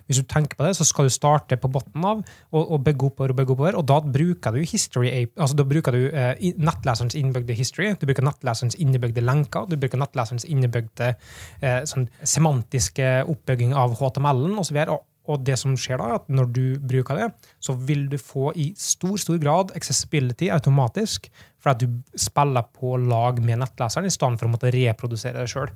[0.07, 3.09] Hvis du tenker på det, så skal du starte på bunnen av og, og bygge
[3.09, 3.79] oppover og bygge oppover.
[3.79, 8.07] Og da bruker du history ape, altså da bruker du eh, nettleserens innebygde history, du
[8.09, 11.13] bruker nettleserens innebygde lenker, du bruker nettleserens innebygde
[11.61, 14.81] eh, sånn semantiske oppbygging av HTML-en osv.
[14.87, 15.06] Og, Og
[15.43, 17.27] det som skjer da, er at når du bruker det,
[17.63, 22.93] så vil du få i stor stor grad accessibility automatisk, for at du spiller på
[23.01, 25.73] lag med nettleseren i stedet for å måtte reprodusere det sjøl.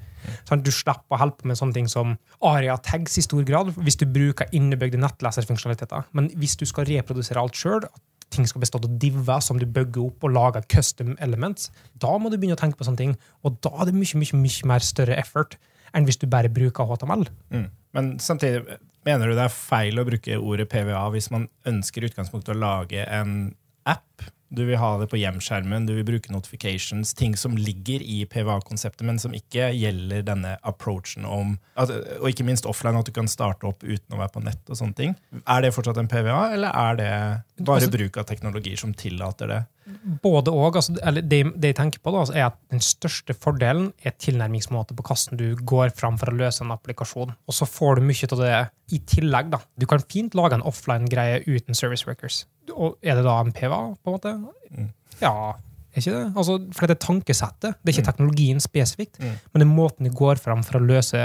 [0.48, 2.16] Sånn, du slipper å holde på med sånne ting som
[2.48, 6.08] aria-tags i stor grad, hvis du bruker innebygde nettleserfunksjonaliteter.
[6.16, 7.90] Men hvis du skal reprodusere alt sjøl,
[8.32, 12.32] ting skal bestå av diver som du bygger opp og lager custom elements, da må
[12.32, 13.18] du begynne å tenke på sånne ting.
[13.44, 15.58] Og da er det mye, mye, mye mer større effort
[15.92, 17.28] enn hvis du bare bruker HTML.
[17.52, 17.68] Mm.
[17.98, 18.78] Men samtidig,
[19.08, 22.60] mener du det er feil å bruke ordet PVA hvis man ønsker i utgangspunktet å
[22.60, 23.56] lage en
[23.90, 24.30] app?
[24.52, 29.06] Du vil ha det på hjemskjermen, du vil bruke notifications, ting som ligger i PVA-konseptet,
[29.08, 33.32] men som ikke gjelder denne approachen om at, Og ikke minst offline, at du kan
[33.32, 35.16] starte opp uten å være på nett og sånne ting.
[35.48, 37.14] Er det fortsatt en PVA, eller er det
[37.64, 39.62] bare Altså- bruk av teknologier som tillater det?
[40.22, 43.34] Både og, altså, eller det, det jeg tenker på da, altså, er at Den største
[43.34, 47.34] fordelen er tilnærmingsmåte på hvordan du går fram for å løse en applikasjon.
[47.48, 48.54] Og så får du mye av det
[48.96, 49.52] i tillegg.
[49.54, 49.62] da.
[49.80, 52.46] Du kan fint lage en offline-greie uten service workers.
[52.72, 54.36] Og er det da en PVA, på en måte?
[54.72, 54.90] Mm.
[55.22, 55.34] Ja,
[55.94, 56.34] er ikke det?
[56.38, 57.76] Altså, for det er tankesettet.
[57.84, 58.12] Det er ikke Mm.
[58.14, 59.34] teknologien spesifikt, Mm.
[59.54, 61.18] men det er måten du går fram for å løse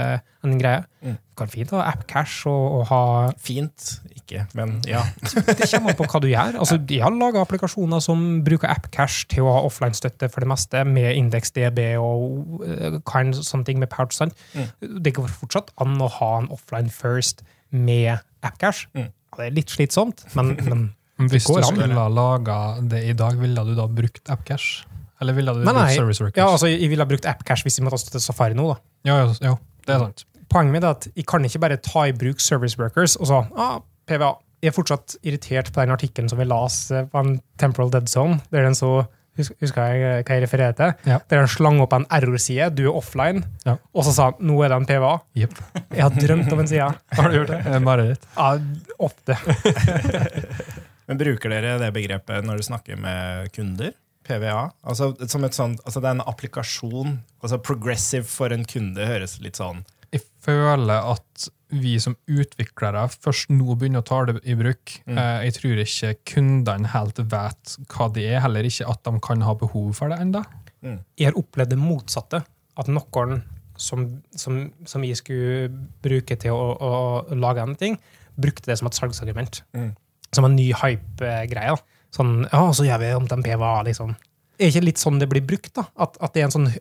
[0.43, 0.83] en greie.
[1.03, 1.13] Mm.
[1.17, 5.03] Du kan fint ha AppCash og, og ha Fint, ikke, men ja.
[5.23, 6.57] det kommer an på hva du gjør.
[6.59, 10.83] Altså, jeg har laga applikasjoner som bruker AppCash til å ha offline-støtte for det meste,
[10.85, 14.11] med IndexDB og uh, kind, sånne ting med Pouch.
[14.13, 14.33] Sant?
[14.81, 17.41] Det går fortsatt an å ha en offline first
[17.71, 18.87] med AppCash.
[18.95, 19.07] Mm.
[19.37, 23.37] Ja, det er litt slitsomt, men Men Hvis du skulle ha laga det i dag,
[23.41, 24.85] ville du da brukt AppCash?
[25.21, 25.95] Eller ville du Nei, brukt nei.
[25.97, 26.37] Service Workers?
[26.37, 28.67] ja, altså, jeg ville ha brukt AppCash hvis jeg måtte støtte Safari nå.
[28.69, 28.77] da.
[29.09, 29.53] ja, ja, ja,
[29.87, 30.25] det er sant.
[30.47, 33.41] Poenget mitt er at jeg kan ikke bare ta i bruk service workers og så
[33.57, 34.35] ah, PVA.
[34.61, 38.39] Jeg er fortsatt irritert på den artikkelen som vi eh, på en Temporal Dead Zone,
[38.53, 39.05] der den så
[39.37, 40.93] Husker jeg hva jeg refererer til?
[41.05, 41.19] Ja.
[41.29, 43.75] Der han slang opp en error-side, du er offline, Ja.
[43.93, 45.11] og så sa han nå er det en PVA.
[45.37, 45.59] Yep.
[45.93, 46.87] Jeg har drømt om en side.
[47.19, 47.59] Har du gjort det?
[47.69, 48.25] Eh, Mareritt.
[48.33, 48.57] Ja,
[48.97, 49.37] ofte.
[51.07, 53.93] Men bruker dere det begrepet når dere snakker med kunder?
[54.27, 54.71] PVA?
[54.83, 57.13] Altså, som et sånt, altså det er en applikasjon.
[57.41, 63.49] altså Progressive for en kunde høres litt sånn Jeg føler at vi som utviklere først
[63.51, 64.93] nå begynner å ta det i bruk.
[65.07, 65.17] Mm.
[65.19, 69.43] Eh, Jeg tror ikke kundene helt vet hva det er, heller ikke at de kan
[69.43, 70.43] ha behov for det ennå.
[70.83, 72.39] Jeg har opplevd det motsatte.
[72.79, 73.41] At noen
[73.75, 74.05] som,
[74.37, 75.67] som, som jeg skulle
[76.03, 77.97] bruke til å, å lage en ting,
[78.39, 79.63] brukte det som et salgsargument.
[79.75, 79.91] Mm.
[80.35, 81.75] Som en ny hype-greie.
[82.15, 84.15] Sånn, ja, så gjør vi om til en PVA, liksom.
[84.57, 85.73] Er ikke litt sånn det blir brukt?
[85.77, 85.85] da?
[86.01, 86.71] At, at det er en sånn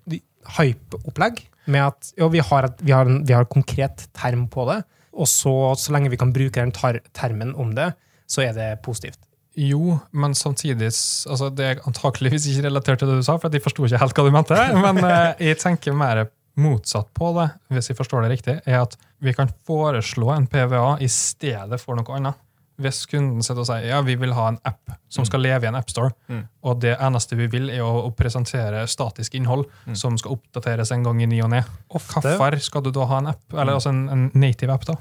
[0.57, 4.47] hype-opplegg med at jo, vi har, et, vi, har en, vi har en konkret term
[4.53, 4.80] på det,
[5.16, 7.90] og så, så lenge vi kan bruke den tar, termen om det,
[8.30, 9.18] så er det positivt.
[9.57, 13.61] Jo, men samtidig altså Det er antakeligvis ikke relatert til det du sa, for de
[13.64, 14.59] forsto ikke helt hva du mente.
[14.76, 16.26] Men eh, jeg tenker mer
[16.61, 20.99] motsatt på det, hvis jeg forstår det riktig, er at vi kan foreslå en PVA
[21.05, 22.36] i stedet for noe annet.
[22.79, 25.68] Hvis kunden sitter og sier ja, vi vil ha en app som skal leve i
[25.70, 26.43] en appstore, Mm.
[26.68, 29.64] og det eneste vi vil, er å, å presentere statisk innhold
[29.97, 31.62] som skal oppdateres en gang i ny og ne.
[31.95, 33.43] Ofte, Hvorfor skal du da ha en app?
[33.55, 34.97] Eller altså en, en native app, da?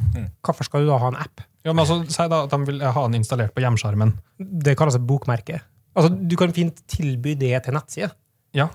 [0.46, 1.42] hvorfor skal du da ha en app?
[1.66, 4.14] Ja, men altså, Si da at de vil ha den installert på hjemskjermen.
[4.40, 5.60] Det kalles et bokmerke.
[5.98, 8.12] Altså, du kan fint tilby det til nettside.
[8.56, 8.70] Ja,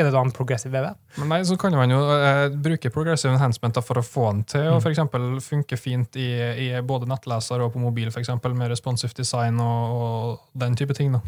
[0.00, 0.96] Er det da en progressive web?
[1.20, 4.68] Men nei, så kan man jo eh, bruke progressive enhancement for å få den til
[4.72, 6.30] å for eksempel funke fint i,
[6.64, 11.12] i både nettleser og på mobil, eksempel, med responsive design og, og den type ting.
[11.18, 11.20] da.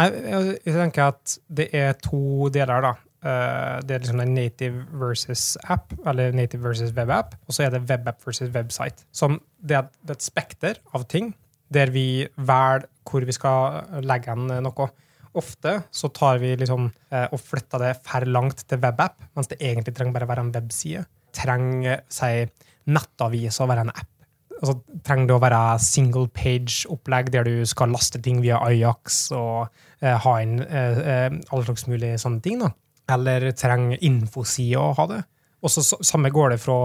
[0.00, 2.94] Nei, jeg, jeg tenker at det er to deler, da.
[3.26, 7.72] Uh, det er liksom en native versus app, eller native versus webapp, og så er
[7.74, 9.06] det webapp versus website.
[9.10, 11.32] Som det er, det er et spekter av ting,
[11.72, 14.88] der vi velger hvor vi skal legge igjen noe.
[15.36, 19.58] Ofte så tar vi liksom eh, og flytter det for langt til webapp, mens det
[19.60, 21.04] egentlig trenger bare være en webside.
[21.36, 22.46] Trenger si,
[22.88, 24.08] nettavis å være en app.
[24.56, 29.66] Altså, trenger det å være single page-opplegg der du skal laste ting via Ajax og
[30.00, 32.62] eh, ha inn eh, eh, alle slags mulige sånne ting?
[32.64, 32.70] da.
[33.12, 35.20] Eller trenger infosida å ha det?
[35.62, 36.78] Og så- samme går det fra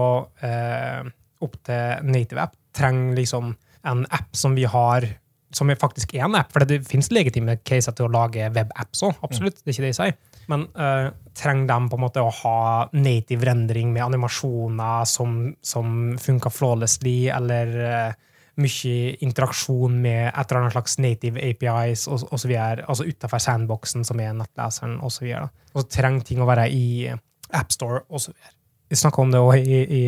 [0.44, 1.08] eh,
[1.42, 2.54] opp til native app.
[2.76, 3.54] Trenger liksom
[3.88, 5.08] en app som vi har
[5.56, 9.18] som er faktisk en app, for det finnes legitime caser til å lage web-apps òg.
[9.26, 10.18] Absolutt, det er ikke det jeg sier.
[10.50, 12.58] Men uh, trenger de på en måte å ha
[12.96, 18.30] native rendring med animasjoner som, som funker flawlessly, eller uh,
[18.60, 24.04] mye interaksjon med et eller annet slags native APIs og, så videre, altså utenfor sandboxen,
[24.04, 25.52] som er nettleseren, og så videre.
[25.72, 26.88] Og så trenger ting å være i
[27.52, 28.34] AppStore, videre.
[28.92, 30.02] Vi snakka om det også i, i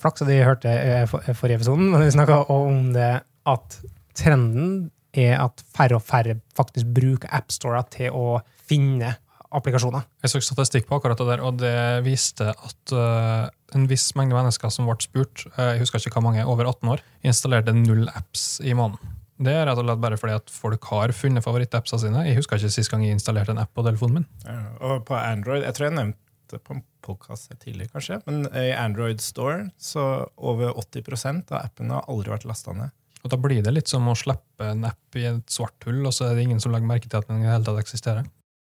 [0.00, 3.10] Flaks, og det hørte i forrige episode, men vi snakka om det
[3.50, 3.80] at
[4.18, 8.38] trenden er at færre og færre faktisk bruker AppStorer til å
[8.68, 9.16] finne
[9.50, 10.04] applikasjoner.
[10.22, 11.74] Jeg så statistikk på akkurat det der, og det
[12.06, 16.28] viste at uh, en viss mengde mennesker som ble spurt, uh, jeg husker ikke hva
[16.28, 19.16] mange, over 18 år, installerte null apps i måneden.
[19.40, 22.24] Det er rett og slett bare fordi at folk har funnet favorittappsene sine.
[22.28, 24.26] Jeg husker ikke sist gang jeg installerte en app på telefonen min.
[24.44, 26.20] Ja, og på Android Jeg tror jeg nevnte
[26.52, 28.18] det på en podkast tidligere, kanskje.
[28.26, 32.92] Men i Android Store så over 80% av appene har aldri vært lasta ned.
[33.20, 36.14] Og Da blir det litt som å slippe en app i et svart hull, og
[36.16, 38.28] så er det ingen som legger merke til at den i det hele tatt eksisterer.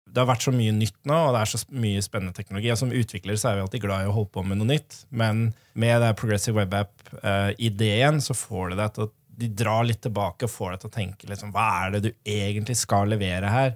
[0.08, 2.72] Det har vært så mye nytt nå, og det er så mye spennende teknologi.
[2.72, 5.02] Og som utvikler så er vi alltid glad i å holde på med noe nytt,
[5.12, 10.02] men med det Progressive Web App-ideen så får det deg til å de drar litt
[10.02, 13.52] tilbake og får deg til å tenke liksom, hva er det du egentlig skal levere
[13.54, 13.76] her?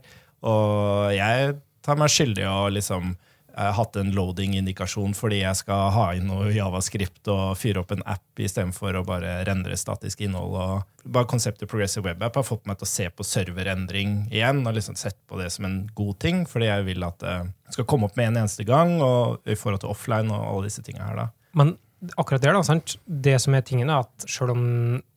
[0.49, 1.51] Og jeg
[1.86, 3.13] tar meg skyldig i å liksom
[3.56, 8.41] hatt en loading-indikasjon fordi jeg skal ha inn noe javascript og fyre opp en app
[8.41, 10.56] istedenfor å bare rendre statisk innhold.
[10.56, 14.64] og bare Konseptet Progressive Web App har fått meg til å se på serverendring igjen
[14.66, 17.38] og liksom sett på det som en god ting, fordi jeg vil at det
[17.76, 20.84] skal komme opp med en eneste gang og i forhold til offline og alle disse
[20.86, 21.24] tingene her.
[21.24, 21.30] da.
[21.58, 21.76] Men
[22.18, 22.95] akkurat det, da, sant?
[23.06, 24.64] det som er tingen er at selv om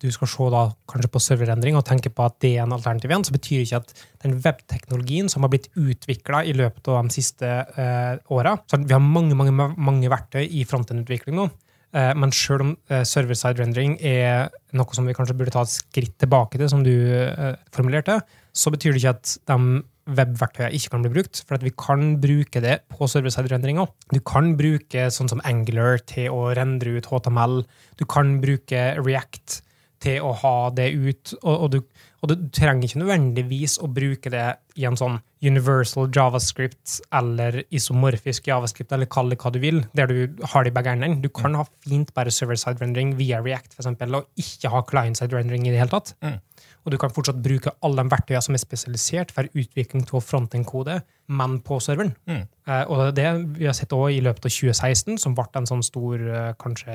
[0.02, 3.12] du skal se da, kanskje på serverendring og tenke på at det er en alternativ
[3.12, 7.16] igjen, så betyr ikke at den webteknologien som har blitt utvikla i løpet av de
[7.16, 11.48] siste eh, åra Vi har mange, mange, mange verktøy i frontend-utvikling nå.
[11.94, 15.72] Eh, men selv om eh, server-side rendering er noe som vi kanskje burde ta et
[15.72, 18.18] skritt tilbake til, som du eh, formulerte,
[18.54, 22.16] så betyr det ikke at de webverktøyer ikke kan bli brukt, for at vi kan
[22.22, 23.86] bruke det på server-side-rendringa.
[24.12, 27.62] Du kan bruke sånn som Angular til å rendre ut HTML.
[28.00, 29.62] Du kan bruke React
[30.04, 31.78] til å ha det ut, og, og, du,
[32.20, 34.46] og, du, trenger ikke nødvendigvis å bruke det
[34.76, 40.10] i en sånn universal javascript eller isomorfisk javascript, eller kall det hva du vil, der
[40.10, 41.20] du har det i begge endene.
[41.24, 45.36] Du kan ha fint bare server-side rendering via React, for eksempel, og ikke ha client-side
[45.36, 46.14] rendering i det hele tatt.
[46.24, 46.40] Mm.
[46.84, 50.98] Og du kan fortsatt bruke alle de verktøyene som er spesialisert for utvikling av frontend-kode,
[51.26, 52.12] men på serveren.
[52.28, 52.44] Mm.
[52.64, 53.26] Uh, og det
[53.58, 56.94] vi har sett også i løpet av 2016, som ble en sånn stor uh, kanskje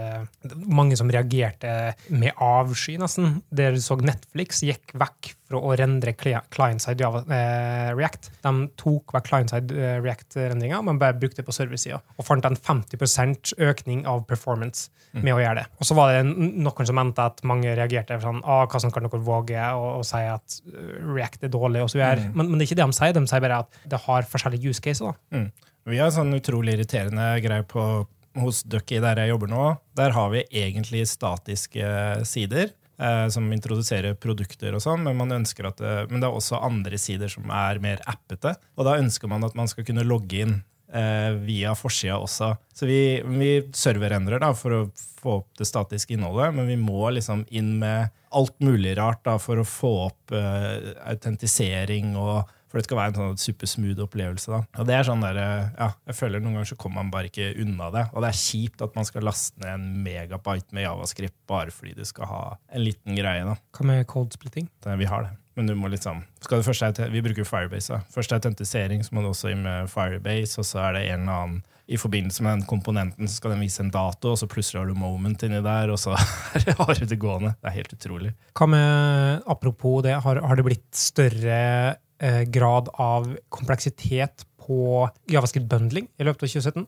[0.65, 3.39] Mange som reagerte med avsky, nesten.
[3.53, 8.31] Der du så Netflix gikk vekk fra å rendre client-side uh, React.
[8.45, 12.01] De tok vekk client-side React-rendringa, men bare brukte det på serversida.
[12.17, 15.21] Og fant en 50% økning av performance mm.
[15.21, 15.67] med å gjøre det.
[15.77, 19.21] Og så var det noen som mente at mange reagerte sånn ah, som kan dere
[19.21, 20.59] våge å, å si at
[21.05, 22.25] React er dårlig, og så videre.
[22.25, 22.33] Mm.
[22.33, 23.15] Men, men, det er ikke det de sier.
[23.15, 25.15] De sier bare at det har forskjellige use cases.
[25.31, 25.49] Mm.
[25.89, 27.85] Vi har sånn utrolig irriterende greie på
[28.39, 29.63] hos Ducky, der jeg jobber nå.
[29.97, 31.87] Der har vi egentlig statiske
[32.27, 32.73] sider.
[32.99, 37.47] Eh, som introduserer produkter og sånn, men, det, men det er også andre sider som
[37.47, 38.51] er mer appete.
[38.75, 40.57] Og da ønsker man at man skal kunne logge inn
[40.91, 42.49] eh, via forsida også.
[42.75, 44.81] Så vi, vi serverendrer da, for å
[45.21, 49.37] få opp det statiske innholdet, men vi må liksom inn med alt mulig rart da,
[49.39, 54.51] for å få opp eh, autentisering og for det skal være en sånn supersmooth opplevelse.
[54.53, 54.61] da.
[54.81, 55.39] Og det er sånn der,
[55.73, 58.05] ja, jeg føler Noen ganger så kommer man bare ikke unna det.
[58.13, 61.95] Og det er kjipt at man skal laste ned en megabyte med javascript bare fordi
[61.97, 62.41] du skal ha
[62.71, 63.45] en liten greie.
[63.47, 63.57] da.
[63.75, 64.69] Hva med cold splitting?
[64.85, 65.33] Det, vi har det.
[65.59, 67.97] Men du må liksom, skal du først, Vi bruker Firebase.
[67.97, 67.99] da.
[68.13, 71.25] Først er autentisering, så må du også inn med Firebase, og så er det en
[71.25, 71.59] eller annen
[71.89, 74.91] i forbindelse med den komponenten så skal den vise en dato, og så plutselig har
[74.91, 77.55] du moment inni der, og så har du det gående.
[77.57, 78.33] Det er helt utrolig.
[78.53, 81.97] Hva med, Apropos det, har, har det blitt større eh,
[82.51, 86.87] grad av kompleksitet på javascript-bundling i løpet av 2017?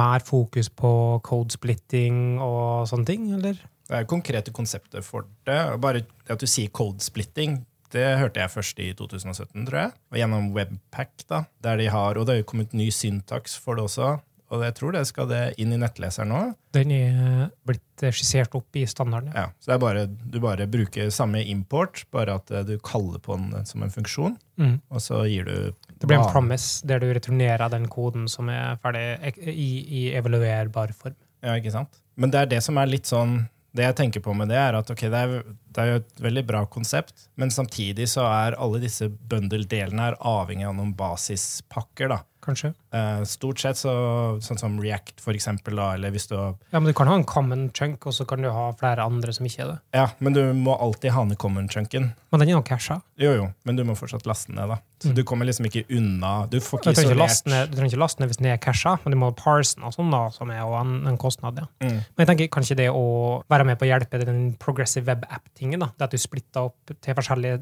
[0.00, 0.92] Mer fokus på
[1.24, 3.60] code-splitting og sånne ting, eller?
[3.90, 5.58] Det er konkrete konsepter for det.
[5.82, 7.60] Bare det at du sier code-splitting,
[7.90, 9.94] det hørte jeg først i 2017, tror jeg.
[10.12, 13.78] Og gjennom Webpack, da, der de har, og det er jo kommet ny syntaks for
[13.78, 14.12] det også.
[14.50, 16.40] Og jeg tror det skal det inn i nettleseren nå.
[16.74, 19.30] Den er blitt skissert opp i standarden.
[19.36, 23.66] Ja, så det bare, Du bare bruker samme import, bare at du kaller på den
[23.68, 24.34] som en funksjon.
[24.58, 24.76] Mm.
[24.90, 25.54] Og så gir du
[26.00, 30.94] Det blir en promise der du returnerer den koden som er ferdig i, i evaluerbar
[30.98, 31.18] form.
[31.44, 32.02] Ja, ikke sant?
[32.20, 33.44] Men det er det som er litt sånn
[33.76, 36.42] det jeg tenker på med det, er at okay, det, er, det er et veldig
[36.48, 42.10] bra konsept, men samtidig så er alle disse bundle-delene avhengig av noen basispakker.
[42.10, 42.18] da.
[42.40, 42.72] Kanskje.
[42.94, 43.92] Uh, stort sett så,
[44.40, 45.76] sånn som React, for eksempel.
[45.76, 48.40] Da, eller hvis du ja, men Du kan ha en common chunk, og så kan
[48.42, 49.78] du ha flere andre som ikke er det.
[49.96, 52.12] Ja, Men du må alltid ha ned common chunken.
[52.30, 53.00] Men den er jo casha.
[53.18, 54.70] Jo, jo, men du må fortsatt laste ned.
[54.70, 54.76] da.
[55.02, 55.14] Så mm.
[55.16, 57.42] Du kommer liksom ikke unna Du får ikke isolert.
[57.44, 59.94] Du trenger ikke laste ned hvis den er casha, men du må parse den, og
[59.96, 61.58] sånn da, som er en, en kostnad.
[61.58, 61.66] ja.
[61.82, 61.98] Mm.
[61.98, 63.04] Men jeg tenker kanskje det å
[63.50, 66.94] være med på å hjelpe den progressive web app-tingen, da, det at du splitter opp
[66.94, 67.58] til forskjellige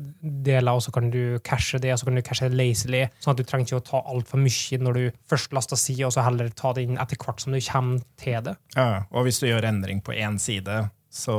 [0.49, 3.37] deler, og så kan du cashe det, og så kan du cashe det lazily, sånn
[3.37, 6.27] at du trenger ikke å ta altfor mye når du først laster side, og så
[6.27, 8.59] heller ta det inn etter hvert som du kommer til det.
[8.77, 11.39] Ja, Og hvis du gjør endring på én side, så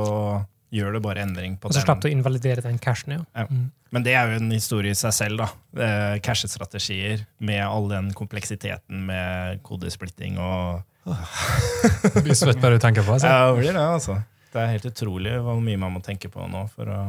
[0.70, 1.74] gjør det bare endring på den.
[1.74, 3.24] Og så slapp du å invalidere den cashen, ja.
[3.34, 3.46] ja.
[3.50, 3.68] Mm.
[3.90, 5.88] Men det er jo en historie i seg selv, da.
[6.22, 10.86] Cashestrategier med all den kompleksiteten med kodesplitting og
[12.26, 13.16] Vi svett bare du tenker på.
[13.16, 13.26] Altså.
[13.26, 14.20] Ja, det blir det, altså.
[14.52, 17.00] Det er helt utrolig hvor mye man må tenke på nå for å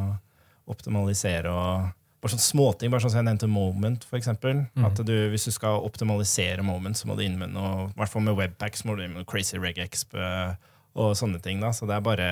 [0.71, 1.89] optimalisere og
[2.21, 4.63] bare sånne småting, bare sånn som jeg nevnte Moment, for eksempel.
[4.85, 8.13] At du, hvis du skal optimalisere Moment, så må du inn med noe, i hvert
[8.13, 11.61] fall med Webpack, så må du inn med noe Crazy Regexp og sånne ting.
[11.63, 12.29] da, Så det er bare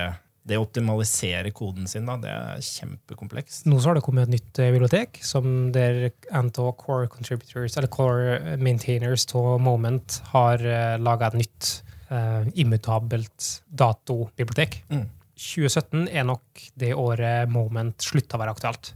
[0.48, 3.66] det å optimalisere koden sin, da, det er kjempekomplekst.
[3.68, 7.90] Nå så har det kommet et nytt eh, bibliotek, som der en core contributors, eller
[7.92, 11.70] core maintainers av Moment har uh, laga et nytt
[12.08, 14.80] eh, immutabelt datobibliotek.
[14.90, 15.08] Mm.
[15.40, 18.94] 2017 er nok det året Moment slutta å være aktuelt.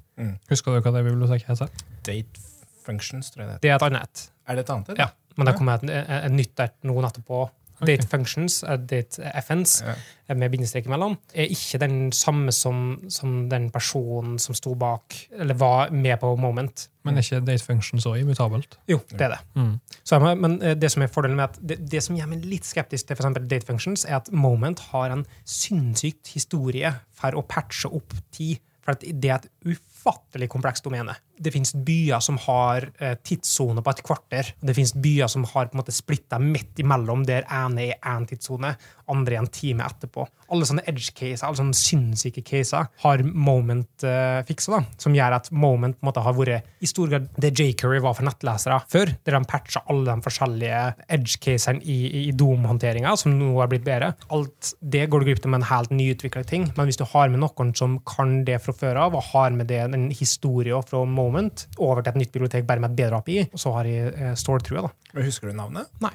[0.50, 1.84] Husker du hva det biblioteket heter?
[2.06, 2.42] Date
[2.84, 3.64] functions, tror jeg det heter.
[3.64, 4.24] Det er et annet.
[4.44, 4.90] Er det et annet?
[4.92, 5.00] et?
[5.00, 7.32] Ja, men det kommer et, et, et nytt der nå nettopp
[7.78, 7.86] på.
[7.88, 9.94] Date functions, eh, date FNs, Ja.
[10.28, 15.14] eh, med bindestrek imellom, er ikke den samme som, som den personen som sto bak,
[15.38, 16.88] eller var med på Moment.
[17.04, 18.78] Men er ikke date functions så immutabelt?
[18.88, 19.40] Jo, det er det.
[19.54, 19.80] Mm.
[20.04, 22.64] Så, men eh, det som er fordelen med at det, det som gjør meg litt
[22.64, 27.42] skeptisk til for eksempel date functions, er at Moment har en sinnssykt historie for å
[27.46, 28.58] patche opp tid.
[28.84, 31.14] For at det er et ufattelig komplekst domene.
[31.36, 34.52] Det finnes byer som har eh, tidssone på et kvarter.
[34.60, 38.26] Det finnes byer som har på en måte splitta midt imellom, der ene er én
[38.28, 38.74] tidssone,
[39.10, 40.26] andre er en time etterpå.
[40.54, 45.36] Alle sånne edge cases, alle sånne sinnssyke caser, har Moment uh, fiksa, da, som gjør
[45.38, 48.78] at Moment på en måte har vært i stor grad det J-Curry var for nettlesere
[48.92, 50.82] før, der de patcha alle de forskjellige
[51.16, 54.12] edge-casene i, i, i Doom-håndteringa, som nå har blitt bedre.
[54.34, 57.32] Alt det går du glipp av med en helt nyutvikla ting, men hvis du har
[57.32, 61.04] med noen som kan det fra før av, og har med det en historie fra
[61.04, 64.34] Moment over til et nytt bibliotek bare med et bedre API, så har jeg eh,
[64.38, 64.92] ståltrua, da.
[65.14, 65.90] Men Husker du navnet?
[66.02, 66.12] Nei.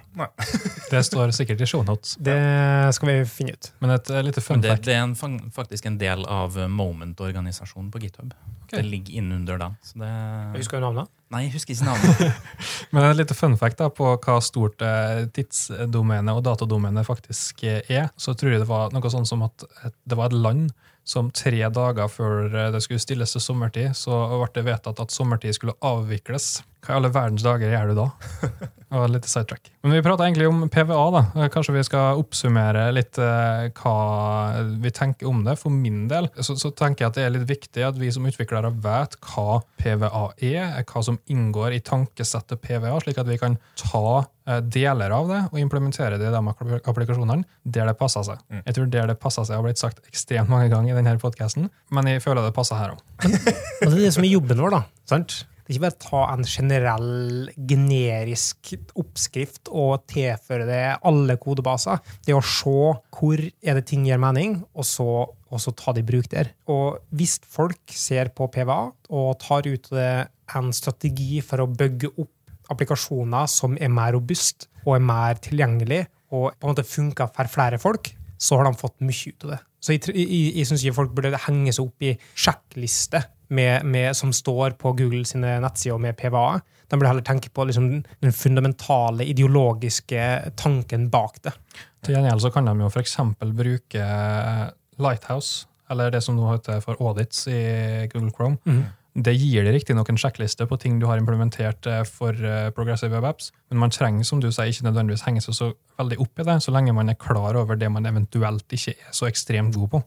[0.91, 2.18] Det står sikkert i shownotes.
[2.20, 2.39] Det
[2.97, 3.72] skal vi finne ut.
[3.84, 4.86] Men et eh, lite fun fact.
[4.86, 8.34] det, det er en, faktisk en del av Moment-organisasjonen på GitHub.
[8.72, 9.78] Det ligger innunder den.
[9.86, 10.11] Så det,
[10.57, 11.09] Husker du navnet?
[11.30, 12.45] nei, jeg husker ikke navnet.
[12.93, 17.84] Men et lite fun fact da, på hva stort eh, tidsdomene og datadomene faktisk eh,
[17.86, 20.72] er, så tror jeg det var noe sånn som at det var et land
[21.09, 25.13] som tre dager før eh, det skulle stilles til sommertid, så ble det vedtatt at
[25.13, 26.59] sommertid skulle avvikles.
[26.89, 28.05] Hva i alle verdens dager gjør du da?
[28.97, 29.67] Og litt sidetrack.
[29.85, 31.03] Men vi prater egentlig om PVA.
[31.13, 31.49] da.
[31.53, 35.53] Kanskje vi skal oppsummere litt eh, hva vi tenker om det.
[35.61, 38.25] For min del så, så tenker jeg at det er litt viktig at vi som
[38.25, 43.59] utviklere vet hva PVA er, hva som inngår i tankesettet PVA, slik at vi kan
[43.77, 46.41] ta eh, deler av det og implementere det i de
[46.89, 48.41] applikasjonene der det passer seg.
[48.63, 51.69] Jeg tror der det passer seg har blitt sagt ekstremt mange ganger i denne podcasten,
[51.93, 53.05] men jeg føler det passer her òg.
[53.79, 54.83] Det er det som er jobben vår, da.
[55.07, 55.43] sant?
[55.70, 62.01] Ikke bare ta en generell, generisk oppskrift og tilføre det alle kodebaser.
[62.26, 62.74] Det å se
[63.13, 66.49] hvor er det ting gir mening, og så, og så ta det i bruk der.
[66.74, 68.82] Og hvis folk ser på PVA
[69.13, 72.34] og tar ut en strategi for å bygge opp
[72.70, 76.03] applikasjoner som er mer robust og er mer tilgjengelig,
[76.34, 79.53] og på en måte funker for flere folk, så har de fått mye ut av
[79.55, 79.59] det.
[79.80, 84.34] Så jeg, jeg, jeg syns folk burde henge seg opp i sjekkliste med, med, som
[84.36, 86.60] står på Google sine nettsider med PVA.
[86.89, 87.89] De burde heller tenke på liksom,
[88.22, 90.28] den fundamentale ideologiske
[90.58, 91.56] tanken bak det.
[92.06, 93.18] Til gjengjeld så kan de jo f.eks.
[93.41, 94.06] bruke
[95.00, 97.60] Lighthouse, eller det som nå heter for audits i
[98.14, 98.62] Google Chrome.
[99.20, 103.12] Det gir deg riktignok en sjekkliste på ting du har implementert eh, for eh, Progressive
[103.16, 106.39] Web Apps, men man trenger som du sier, ikke nødvendigvis henge seg så veldig opp
[106.39, 109.76] i det, så lenge man er klar over det man eventuelt ikke er så ekstremt
[109.76, 110.04] god på.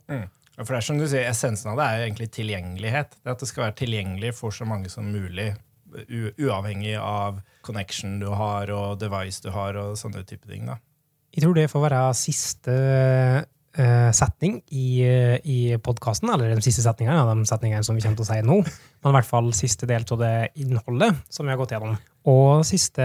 [0.63, 3.19] For det er som du sier, Essensen av det er jo egentlig tilgjengelighet.
[3.21, 5.53] Det At det skal være tilgjengelig for så mange som mulig.
[5.93, 10.67] Uavhengig av connection du har, og device du har, og sånne type ting.
[10.71, 10.79] da.
[11.33, 16.85] Jeg tror det får være siste uh, setning i, uh, i podkasten, eller de siste
[16.85, 18.59] setningene de setningene som vi kommer til å si nå.
[19.03, 21.97] Men i hvert fall siste del av det innholdet som vi har gått gjennom.
[22.29, 23.03] Og siste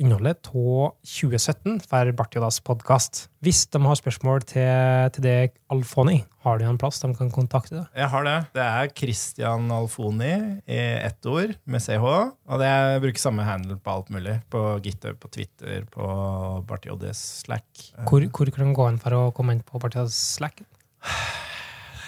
[0.00, 3.28] innholdet av 2017 for Bartiodas podkast.
[3.46, 7.76] Hvis de har spørsmål til, til deg, Alfoni, har du en plass de kan kontakte
[7.76, 7.84] deg?
[7.94, 8.34] Jeg har det.
[8.56, 10.32] Det er Christian Alfoni
[10.66, 12.08] i ett ord, med CH.
[12.50, 14.34] Og det jeg bruker samme handle på alt mulig.
[14.50, 16.10] På GitHub, på Twitter, på
[16.66, 17.70] Bartiodas Slack.
[18.08, 20.64] Hvor, hvor kan de gå inn for å komme inn på Bartiodas Slack?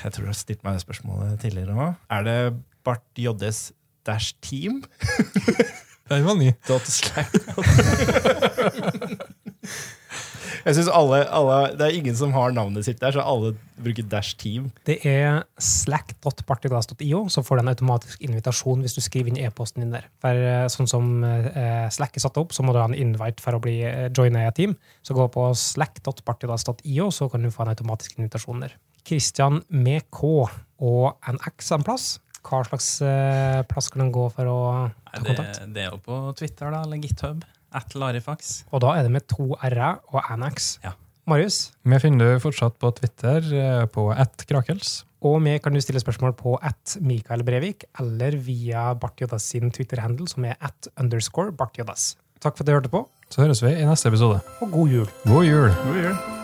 [0.03, 2.03] Jeg tror du har stilt meg det spørsmålet tidligere òg.
[2.11, 2.37] Er det
[2.83, 3.69] Bart JS
[4.03, 4.83] dash team?
[6.13, 6.53] Den var ny.
[10.63, 14.07] Jeg synes alle, alle, Det er ingen som har navnet sitt der, så alle bruker
[14.07, 14.71] dash team.
[14.87, 19.97] Det er slack.partyglass.io, så får du en automatisk invitasjon hvis du skriver inn e-posten din
[19.97, 20.07] der.
[20.23, 23.43] For eh, sånn som eh, Slack er satt opp, så må du ha en invite
[23.43, 24.77] for å bli eh, joina i et team.
[25.03, 28.79] Så gå på slack.partyglass.io, så kan du få en automatisk invitasjon der.
[29.03, 30.47] Christian med K
[30.79, 32.13] og en X en plass.
[32.43, 34.57] Hva slags eh, plass kan den gå for å
[35.07, 35.61] ta Nei, kontakt?
[35.63, 37.45] Det, det er jo på Twitter da, eller GitHub.
[37.73, 38.65] At Larifax.
[38.73, 40.75] Og da er det med to r-er og Annex.
[40.85, 40.93] Ja.
[41.31, 45.05] Marius, Vi finner du fortsatt på Twitter eh, på at krakels.
[45.23, 49.71] og vi kan du stille spørsmål på at Mikael Brevik eller via Bart Jodas sin
[49.71, 52.17] Twitter-handel, som er at underscore Bart Jodas.
[52.43, 54.43] Takk for at du hørte på, Så høres vi i neste episode.
[54.61, 55.07] og god jul!
[55.25, 55.71] God jul!
[55.87, 56.42] God jul.